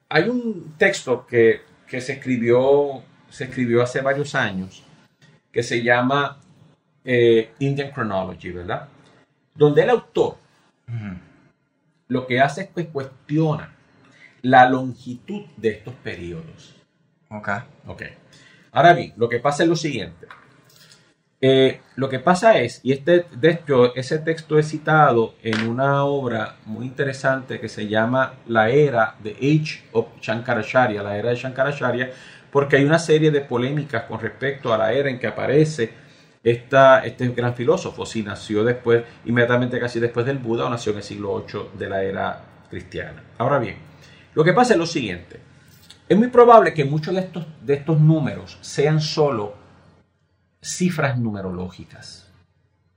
[0.09, 4.83] hay un texto que, que se escribió, se escribió hace varios años,
[5.51, 6.39] que se llama
[7.03, 8.87] eh, Indian Chronology, ¿verdad?
[9.55, 10.37] Donde el autor
[12.07, 13.75] lo que hace es que cuestiona
[14.41, 16.75] la longitud de estos periodos.
[17.29, 17.49] Ok.
[17.87, 18.03] Ok.
[18.71, 20.27] Ahora bien, lo que pasa es lo siguiente.
[21.41, 26.57] Lo que pasa es, y este, de hecho, ese texto es citado en una obra
[26.65, 32.11] muy interesante que se llama La Era de Age of Shankaracharya, la era de Shankaracharya,
[32.51, 35.91] porque hay una serie de polémicas con respecto a la era en que aparece
[36.43, 40.97] esta, este gran filósofo, si nació después, inmediatamente casi después del Buda, o nació en
[40.97, 43.23] el siglo VIII de la era cristiana.
[43.37, 43.77] Ahora bien,
[44.33, 45.39] lo que pasa es lo siguiente.
[46.07, 49.53] Es muy probable que muchos de estos, de estos números sean solo
[50.61, 52.27] cifras numerológicas.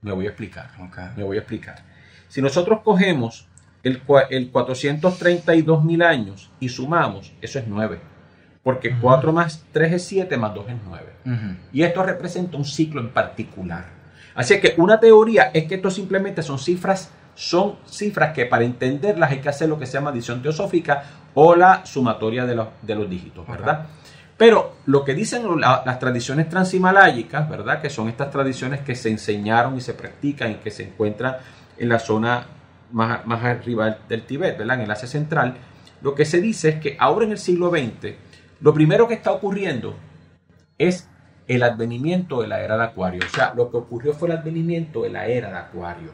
[0.01, 0.69] Me voy a explicar.
[1.15, 1.83] Me voy a explicar.
[2.27, 3.47] Si nosotros cogemos
[3.83, 7.99] el, el 432 mil años y sumamos, eso es 9.
[8.63, 11.57] Porque 4 más 3 es 7, más 2 es 9.
[11.73, 13.85] Y esto representa un ciclo en particular.
[14.35, 19.31] Así que una teoría es que esto simplemente son cifras, son cifras que para entenderlas
[19.31, 21.03] hay que hacer lo que se llama adición teosófica
[21.33, 23.85] o la sumatoria de los, de los dígitos, ¿verdad?
[24.43, 27.81] Pero lo que dicen las tradiciones transhimalayicas, ¿verdad?
[27.81, 31.37] Que son estas tradiciones que se enseñaron y se practican y que se encuentran
[31.77, 32.47] en la zona
[32.91, 34.79] más, más arriba del Tíbet, ¿verdad?
[34.79, 35.55] En el Asia Central.
[36.01, 38.15] Lo que se dice es que ahora en el siglo XX,
[38.59, 39.95] lo primero que está ocurriendo
[40.77, 41.07] es
[41.47, 43.21] el advenimiento de la era de Acuario.
[43.25, 46.11] O sea, lo que ocurrió fue el advenimiento de la era de Acuario.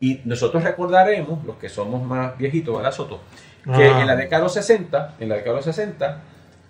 [0.00, 3.20] Y nosotros recordaremos, los que somos más viejitos, ¿verdad, Soto?
[3.62, 4.00] Que ah.
[4.00, 6.20] en la década de los 60, en la década de los 60,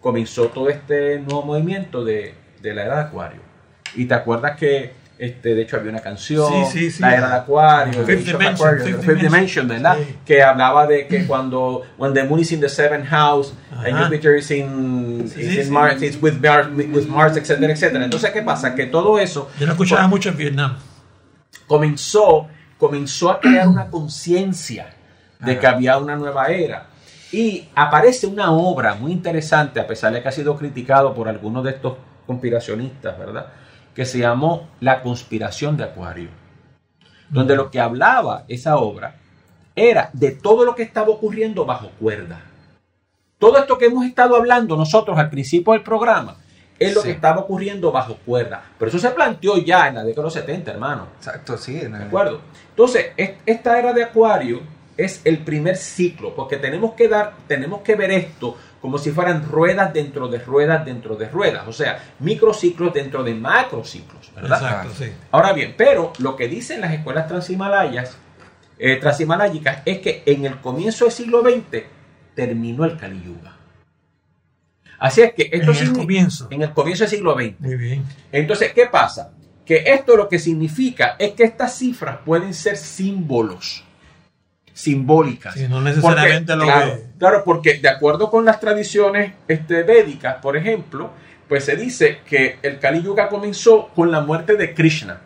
[0.01, 3.40] comenzó todo este nuevo movimiento de, de la era de Acuario.
[3.94, 6.53] Y te acuerdas que este, de hecho, había una canción,
[7.01, 9.99] La Era de Acuario, Fifth Dimension, Fifth Dimension, ¿verdad?
[10.24, 13.53] Que hablaba de que cuando when the moon is in the seventh house,
[13.84, 18.05] and Jupiter is in, is in Mars, is with Mars, with Mars, etcétera, etcétera.
[18.05, 18.76] Entonces, ¿qué pasa?
[18.76, 19.51] Que todo eso.
[19.59, 20.76] Yo no escuchaba mucho en Vietnam.
[21.66, 22.46] Comenzó,
[22.78, 24.90] comenzó a crear una conciencia
[25.40, 26.86] de que había una nueva era.
[27.33, 31.62] Y aparece una obra muy interesante, a pesar de que ha sido criticado por algunos
[31.64, 31.95] de estos
[32.26, 33.47] conspiracionistas, ¿verdad?
[33.99, 36.29] que se llamó La conspiración de Acuario,
[37.31, 39.16] donde lo que hablaba esa obra
[39.74, 42.41] era de todo lo que estaba ocurriendo bajo cuerda.
[43.41, 46.37] Todo esto que hemos estado hablando nosotros al principio del programa
[46.79, 48.62] es lo que estaba ocurriendo bajo cuerda.
[48.79, 51.09] Pero eso se planteó ya en la década de los 70, hermano.
[51.16, 51.74] Exacto, sí.
[51.74, 52.41] ¿De acuerdo?
[52.70, 54.61] Entonces, esta era de Acuario
[54.99, 59.49] es el primer ciclo, porque tenemos que dar, tenemos que ver esto como si fueran
[59.49, 64.61] ruedas dentro de ruedas dentro de ruedas, o sea, microciclos dentro de macrociclos, ¿verdad?
[64.61, 65.12] Exacto, sí.
[65.30, 68.18] Ahora bien, pero lo que dicen las escuelas transhimalayas,
[68.76, 71.84] eh, transhimalayicas es que en el comienzo del siglo XX
[72.34, 73.57] terminó el Kali Yuga.
[74.99, 76.49] Así es que esto en el comienzo.
[76.51, 77.61] En el comienzo del siglo XX.
[77.61, 78.05] Muy bien.
[78.32, 79.32] Entonces, ¿qué pasa?
[79.64, 83.84] Que esto lo que significa es que estas cifras pueden ser símbolos
[84.79, 85.57] simbólicas.
[85.68, 91.11] no necesariamente lo claro, claro, porque de acuerdo con las tradiciones este, védicas, por ejemplo,
[91.49, 95.20] pues se dice que el Kali Yuga comenzó con la muerte de Krishna.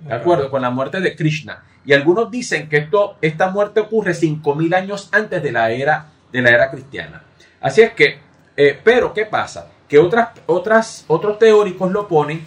[0.00, 0.50] ¿De acuerdo?
[0.50, 1.64] Con la muerte de Krishna.
[1.84, 6.40] Y algunos dicen que esto, esta muerte ocurre 5.000 años antes de la era, de
[6.40, 7.22] la era cristiana.
[7.60, 8.20] Así es que,
[8.56, 9.66] eh, pero ¿qué pasa?
[9.86, 12.46] Que otras, otras, otros teóricos lo ponen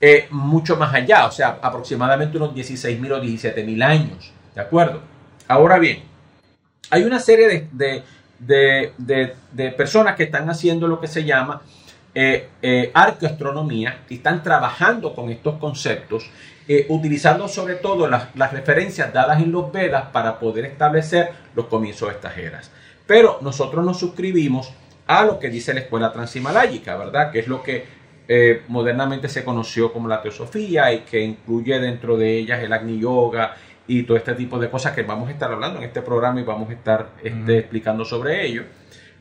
[0.00, 4.32] eh, mucho más allá, o sea, aproximadamente unos 16.000 o 17.000 años.
[4.54, 5.15] ¿De acuerdo?
[5.48, 6.02] Ahora bien,
[6.90, 9.32] hay una serie de,
[9.76, 11.62] personas que están haciendo lo que se llama
[12.14, 16.28] eh, eh, arqueoastronomía y están trabajando con estos conceptos,
[16.66, 22.08] eh, utilizando sobre todo las, referencias dadas en los Vedas para poder establecer los comienzos
[22.08, 22.70] de estas eras.
[23.06, 24.72] Pero nosotros nos suscribimos
[25.06, 27.30] a lo que dice la escuela transhimaláyica, ¿verdad?
[27.30, 28.06] Que es lo que
[28.66, 33.54] modernamente se conoció como la teosofía y que incluye dentro de ellas el Agni Yoga
[33.88, 36.44] y todo este tipo de cosas que vamos a estar hablando en este programa y
[36.44, 38.64] vamos a estar este, explicando sobre ello.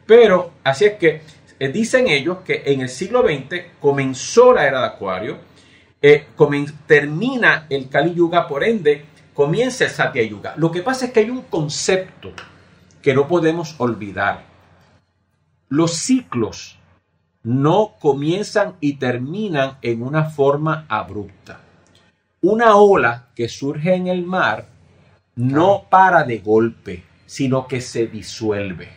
[0.05, 1.21] Pero así es que
[1.59, 5.37] eh, dicen ellos que en el siglo XX comenzó la era de Acuario,
[6.01, 6.27] eh,
[6.85, 10.53] termina el Kali Yuga, por ende comienza el Satya Yuga.
[10.57, 12.31] Lo que pasa es que hay un concepto
[13.01, 14.43] que no podemos olvidar.
[15.69, 16.79] Los ciclos
[17.43, 21.64] no comienzan y terminan en una forma abrupta
[22.47, 24.67] una ola que surge en el mar
[25.35, 28.89] no para de golpe, sino que se disuelve.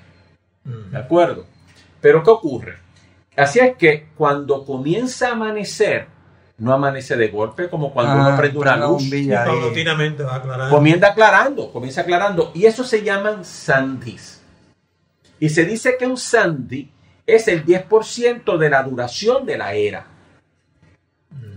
[0.65, 1.47] ¿De acuerdo?
[2.01, 2.77] Pero ¿qué ocurre?
[3.37, 6.07] Así es que cuando comienza a amanecer,
[6.59, 9.11] no amanece de golpe como cuando uno ah, prende una luz.
[9.33, 10.77] paulatinamente va aclarando.
[10.77, 12.53] Comienza aclarando, comienza aclarando.
[12.55, 14.43] Y eso se llaman sandis.
[15.41, 16.91] Y se dice que un sandy
[17.27, 20.18] es el 10% de la duración de la era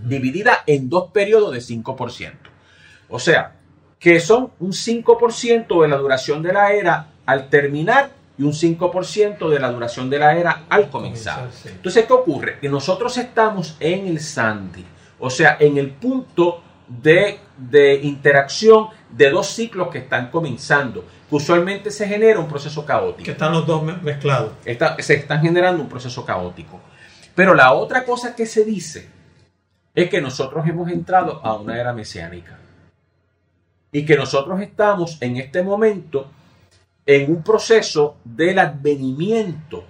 [0.02, 2.32] dividida en dos periodos de 5%.
[3.08, 3.52] O sea,
[3.98, 9.48] que son un 5% de la duración de la era al terminar y un 5%
[9.48, 11.48] de la duración de la era al comenzar.
[11.64, 12.58] Entonces, ¿qué ocurre?
[12.58, 14.84] Que nosotros estamos en el Sandy,
[15.20, 17.38] o sea, en el punto de,
[18.02, 23.24] interacción de dos ciclos que están comenzando, que usualmente se genera un proceso caótico.
[23.24, 24.52] Que están los dos mezclados.
[24.98, 26.80] se están generando un proceso caótico.
[27.34, 29.08] Pero la otra cosa que se dice
[29.94, 32.58] es que nosotros hemos entrado a una era mesiánica.
[33.90, 36.30] Y que nosotros estamos en este momento
[37.04, 39.84] en un proceso del advenimiento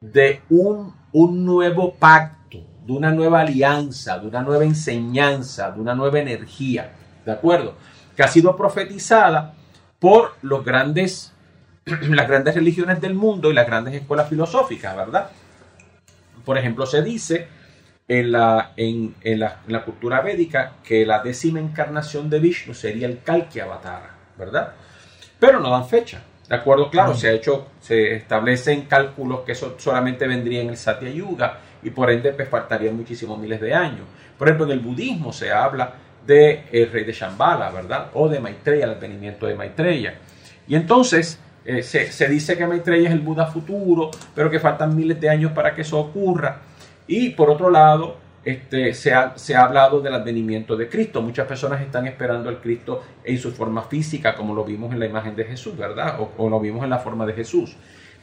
[0.00, 5.94] de un, un nuevo pacto, de una nueva alianza, de una nueva enseñanza, de una
[5.94, 6.92] nueva energía,
[7.24, 7.74] ¿de acuerdo?
[8.14, 9.54] Que ha sido profetizada
[9.98, 11.32] por los grandes,
[11.86, 15.30] las grandes religiones del mundo y las grandes escuelas filosóficas, ¿verdad?
[16.44, 17.48] Por ejemplo, se dice
[18.06, 23.60] en la, en, la, cultura védica que la décima encarnación de Vishnu sería el Kalki
[23.60, 24.72] Avatara, ¿verdad?
[25.38, 26.22] Pero no dan fecha.
[26.48, 30.76] De acuerdo, claro, se ha hecho, se establecen cálculos que eso solamente vendría en el
[30.76, 34.06] Satya Yuga y por ende pues, faltarían muchísimos miles de años.
[34.36, 35.94] Por ejemplo, en el budismo se habla
[36.26, 38.10] de el rey de Shambhala, ¿verdad?
[38.12, 40.14] O de Maitreya, el advenimiento de Maitreya.
[40.68, 44.94] Y entonces eh, se, se, dice que Maitreya es el Buda futuro, pero que faltan
[44.94, 46.60] miles de años para que eso ocurra.
[47.06, 51.22] Y por otro lado, este, se, ha, se, ha, hablado del advenimiento de Cristo.
[51.22, 55.06] Muchas personas están esperando al Cristo en su forma física, como lo vimos en la
[55.06, 56.18] imagen de Jesús, ¿verdad?
[56.36, 57.76] O, lo vimos en la forma de Jesús.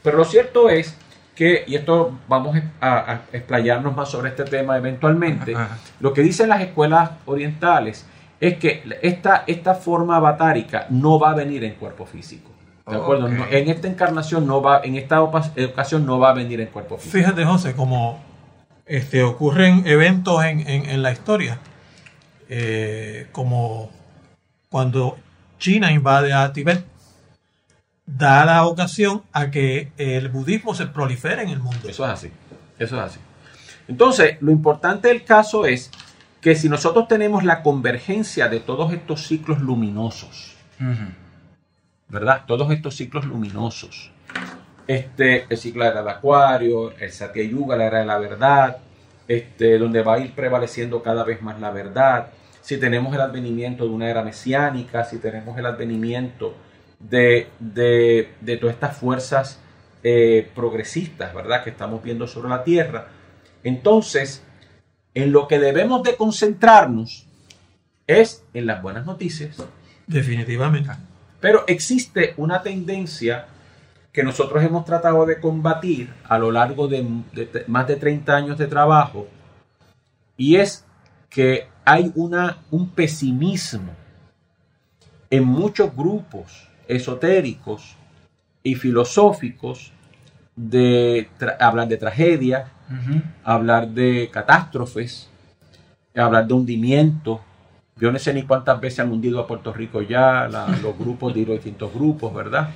[0.04, 0.96] Pero lo cierto es
[1.36, 5.56] que, y esto vamos a, a explayarnos más sobre este tema eventualmente,
[6.00, 8.06] lo que dicen las escuelas orientales
[8.40, 12.52] es que esta, esta forma avatárica no va a venir en cuerpo físico.
[12.88, 13.28] ¿De acuerdo?
[13.28, 17.18] en esta encarnación no va, en esta ocasión no va a venir en cuerpo físico.
[17.18, 18.20] Fíjate, José, como
[18.92, 21.60] este, ocurren eventos en, la historia,
[22.50, 23.90] eh, como
[24.70, 25.18] cuando
[25.60, 26.86] China invade a Tibet,
[28.06, 31.88] da la ocasión a que el budismo se prolifere en el mundo.
[31.88, 32.32] Eso es así,
[32.78, 33.20] eso es así.
[33.88, 35.90] Entonces, lo importante del caso es
[36.42, 40.58] que si nosotros tenemos la convergencia de todos estos ciclos luminosos,
[42.10, 42.44] ¿verdad?
[42.46, 44.12] Todos estos ciclos luminosos,
[44.88, 48.78] este, el ciclo de la Acuario, el Satya Yuga, la era de la verdad,
[49.28, 52.32] este, donde va a ir prevaleciendo cada vez más la verdad.
[52.62, 56.56] Si tenemos el advenimiento de una era mesiánica, si tenemos el advenimiento
[57.00, 59.60] de, de, todas estas fuerzas
[60.04, 61.64] eh, progresistas, ¿verdad?
[61.64, 63.08] Que estamos viendo sobre la Tierra.
[63.64, 64.44] Entonces,
[65.14, 67.28] en lo que debemos de concentrarnos
[68.08, 69.58] es en las buenas noticias.
[70.08, 70.92] Definitivamente.
[71.40, 73.48] Pero existe una tendencia
[74.12, 77.08] que nosotros hemos tratado de combatir a lo largo de,
[77.68, 79.28] más de 30 años de trabajo,
[80.36, 80.86] y es
[81.30, 83.94] que hay una, un pesimismo
[85.30, 87.96] en muchos grupos esotéricos
[88.64, 89.94] y filosóficos
[90.56, 92.72] de hablar de tragedia,
[93.44, 95.30] hablar de catástrofes,
[96.16, 97.42] hablar de hundimiento.
[97.96, 100.48] Yo no sé ni cuántas veces han hundido a Puerto Rico ya,
[100.82, 102.70] los grupos de los distintos grupos, ¿verdad?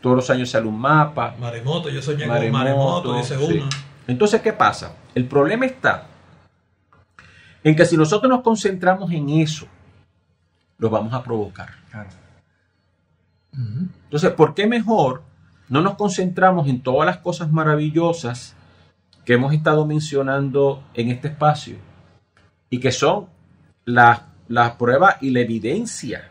[0.00, 1.34] Todos los años sale un mapa.
[1.38, 3.68] Maremoto, yo soñé maremoto, con maremoto, dice uno.
[4.06, 4.94] Entonces, ¿qué pasa?
[5.14, 6.06] El problema está
[7.62, 9.66] en que si nosotros nos concentramos en eso,
[10.78, 11.68] lo vamos a provocar.
[13.52, 15.22] Entonces, ¿por qué mejor
[15.68, 18.56] no nos concentramos en todas las cosas maravillosas
[19.24, 21.76] que hemos estado mencionando en este espacio
[22.70, 23.26] y que son
[23.84, 26.28] las la pruebas y la evidencia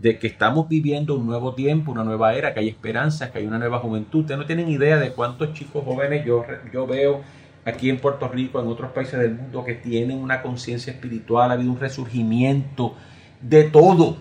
[0.00, 3.46] de que estamos viviendo un nuevo tiempo, una nueva era, que hay esperanza, que hay
[3.46, 4.20] una nueva juventud.
[4.20, 7.22] Ustedes no tienen idea de cuántos chicos jóvenes yo, yo veo
[7.64, 11.54] aquí en Puerto Rico, en otros países del mundo, que tienen una conciencia espiritual, ha
[11.54, 12.94] habido un resurgimiento
[13.40, 14.16] de todo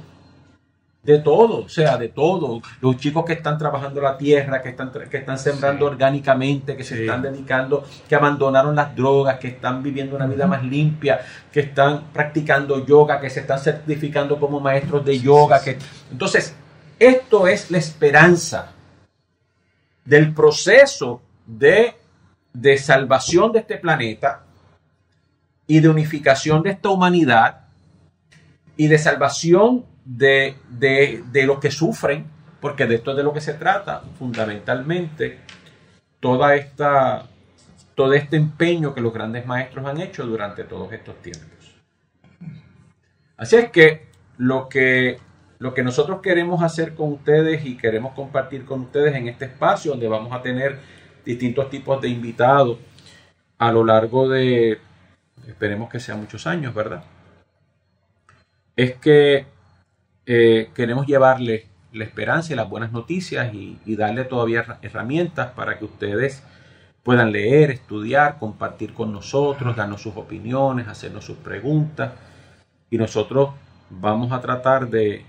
[1.04, 2.62] de todo, o sea, de todo.
[2.82, 7.02] Los chicos que están trabajando la tierra, que están, que están sembrando orgánicamente, que se
[7.02, 11.22] están dedicando, que abandonaron las drogas, que están viviendo una vida más limpia,
[11.52, 15.62] que están practicando yoga, que se están certificando como maestros de yoga.
[15.62, 15.78] Que...
[16.12, 16.54] Entonces,
[17.00, 18.74] esto es la esperanza
[20.04, 21.96] del proceso de,
[22.54, 24.44] de salvación de este planeta
[25.68, 27.66] y de unificación de esta humanidad
[28.76, 32.26] y de salvación de, de, los que sufren,
[32.62, 35.40] porque de esto es de lo que se trata fundamentalmente,
[36.22, 37.28] toda esta,
[37.94, 41.76] todo este empeño que los grandes maestros han hecho durante todos estos tiempos.
[43.36, 45.20] Así es que lo que,
[45.60, 49.92] lo que nosotros queremos hacer con ustedes y queremos compartir con ustedes en este espacio
[49.92, 50.80] donde vamos a tener
[51.26, 52.78] distintos tipos de invitados
[53.58, 54.80] a lo largo de,
[55.48, 57.04] esperemos que sean muchos años, ¿verdad?
[58.76, 59.57] Es que
[60.30, 65.86] eh, queremos llevarle la esperanza y las buenas noticias y, darle todavía herramientas para que
[65.86, 66.44] ustedes
[67.02, 72.12] puedan leer, estudiar, compartir con nosotros, darnos sus opiniones, hacernos sus preguntas.
[72.90, 73.52] Y nosotros
[73.90, 75.26] vamos a tratar de,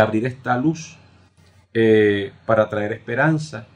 [0.00, 0.96] abrir esta luz
[1.74, 3.66] eh, para traer esperanza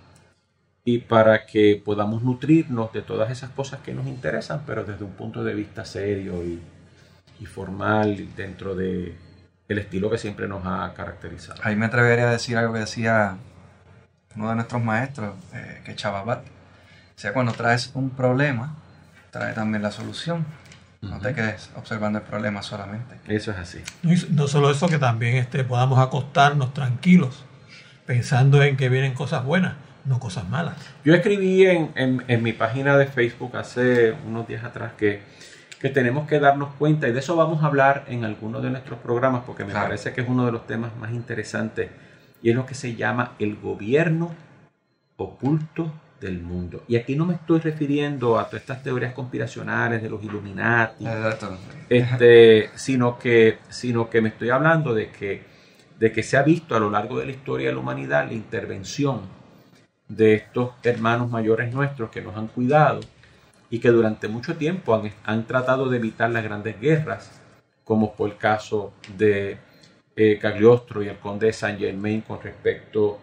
[0.84, 5.12] y para que podamos nutrirnos de todas esas cosas que nos interesan, pero desde un
[5.12, 6.60] punto de vista serio y,
[7.40, 9.14] y formal dentro de,
[9.68, 11.60] el estilo que siempre nos ha caracterizado.
[11.62, 13.36] Ahí me atrevería a decir algo que decía
[14.36, 16.44] uno de nuestros maestros, eh, que Chavabat,
[17.22, 18.74] sea, cuando traes un problema,
[19.30, 20.44] trae también la solución.
[21.00, 23.16] No te quedes observando el problema solamente.
[23.26, 23.80] Eso es así.
[24.30, 27.44] No solo eso, que también este, podamos acostarnos tranquilos,
[28.06, 30.76] pensando en que vienen cosas buenas, no cosas malas.
[31.04, 35.22] Yo escribí en, en, mi página de Facebook hace unos días atrás que,
[35.82, 39.00] que, tenemos que darnos cuenta, y de eso vamos a hablar en algunos de nuestros
[39.00, 41.90] programas, porque me parece que es uno de los temas más interesantes,
[42.40, 44.34] y es lo que se llama el gobierno
[45.16, 46.84] oculto del mundo.
[46.86, 51.04] Y aquí no me estoy refiriendo a todas estas teorías conspiracionales de los Illuminati,
[51.88, 55.42] este, sino, que, sino que me estoy hablando de que,
[55.98, 58.34] de que se ha visto a lo largo de la historia de la humanidad la
[58.34, 59.20] intervención
[60.08, 63.00] de estos hermanos mayores nuestros que nos han cuidado
[63.72, 67.40] y que durante mucho tiempo han, han tratado de evitar las grandes guerras,
[67.84, 69.56] como fue el caso de
[70.14, 73.18] eh, Cagliostro y el conde de Saint Germain con respecto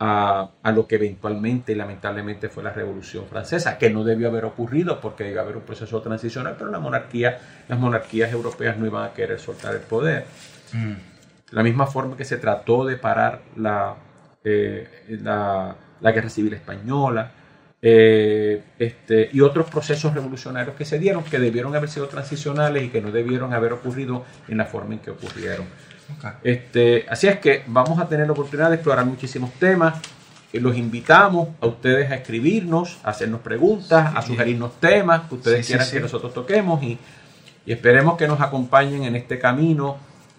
[0.00, 5.00] a, lo que eventualmente y lamentablemente fue la Revolución Francesa, que no debió haber ocurrido
[5.00, 9.04] porque iba a haber un proceso transicional, pero la monarquía, las monarquías europeas no iban
[9.04, 10.26] a querer soltar el poder.
[10.72, 10.94] Mm.
[11.52, 13.94] La misma forma que se trató de parar la,
[14.42, 17.30] eh, la, Guerra Civil Española,
[17.88, 22.88] eh, este, y otros procesos revolucionarios que se dieron, que debieron haber sido transicionales y
[22.88, 25.66] que no debieron haber ocurrido en la forma en que ocurrieron.
[26.42, 29.94] Este, así es que vamos a tener la oportunidad de explorar muchísimos temas.
[30.52, 35.64] y los invitamos a ustedes a escribirnos, a hacernos preguntas, a sugerirnos temas que ustedes
[35.64, 36.98] quieran que nosotros toquemos y,
[37.66, 39.96] esperemos que nos acompañen en este camino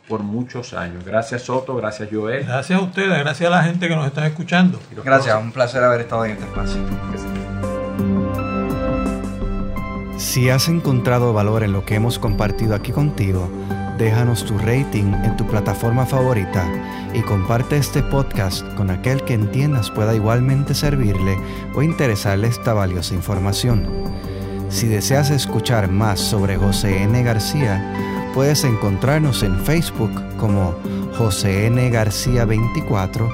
[0.08, 1.03] por muchos años.
[1.05, 2.45] Gracias Soto, gracias Joel.
[2.45, 4.80] Gracias a ustedes, gracias a la gente que nos está escuchando.
[5.03, 6.78] Gracias, un placer haber estado en este espacio.
[10.18, 13.49] Si has encontrado valor en lo que hemos compartido aquí contigo,
[13.97, 16.66] déjanos tu rating en tu plataforma favorita
[17.14, 21.38] y comparte este podcast con aquel que entiendas pueda igualmente servirle
[21.76, 23.88] o interesarle esta valiosa información.
[24.70, 27.24] Si deseas escuchar más sobre José N.
[27.24, 30.75] García, puedes encontrarnos en Facebook como
[31.17, 31.89] José N.
[31.89, 33.27] García 24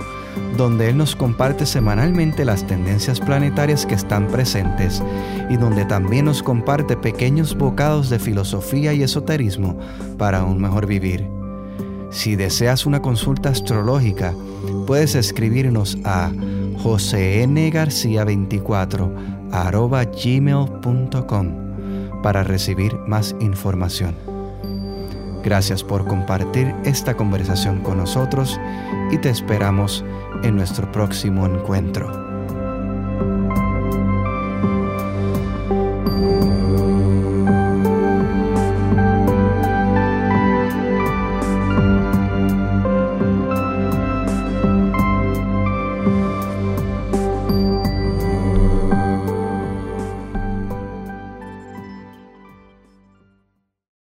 [0.56, 5.04] donde Él nos comparte semanalmente las tendencias planetarias que están presentes
[5.50, 9.78] y donde también nos comparte pequeños bocados de filosofía y esoterismo
[10.18, 11.28] para un mejor vivir.
[12.10, 14.34] Si deseas una consulta astrológica,
[14.88, 16.32] puedes escribirnos a
[16.82, 19.12] josengarcia24
[20.24, 24.33] gmail.com para recibir más información.
[25.44, 28.60] Gracias por compartir esta conversación con nosotros
[29.12, 30.04] y te esperamos
[30.42, 32.23] en nuestro próximo encuentro.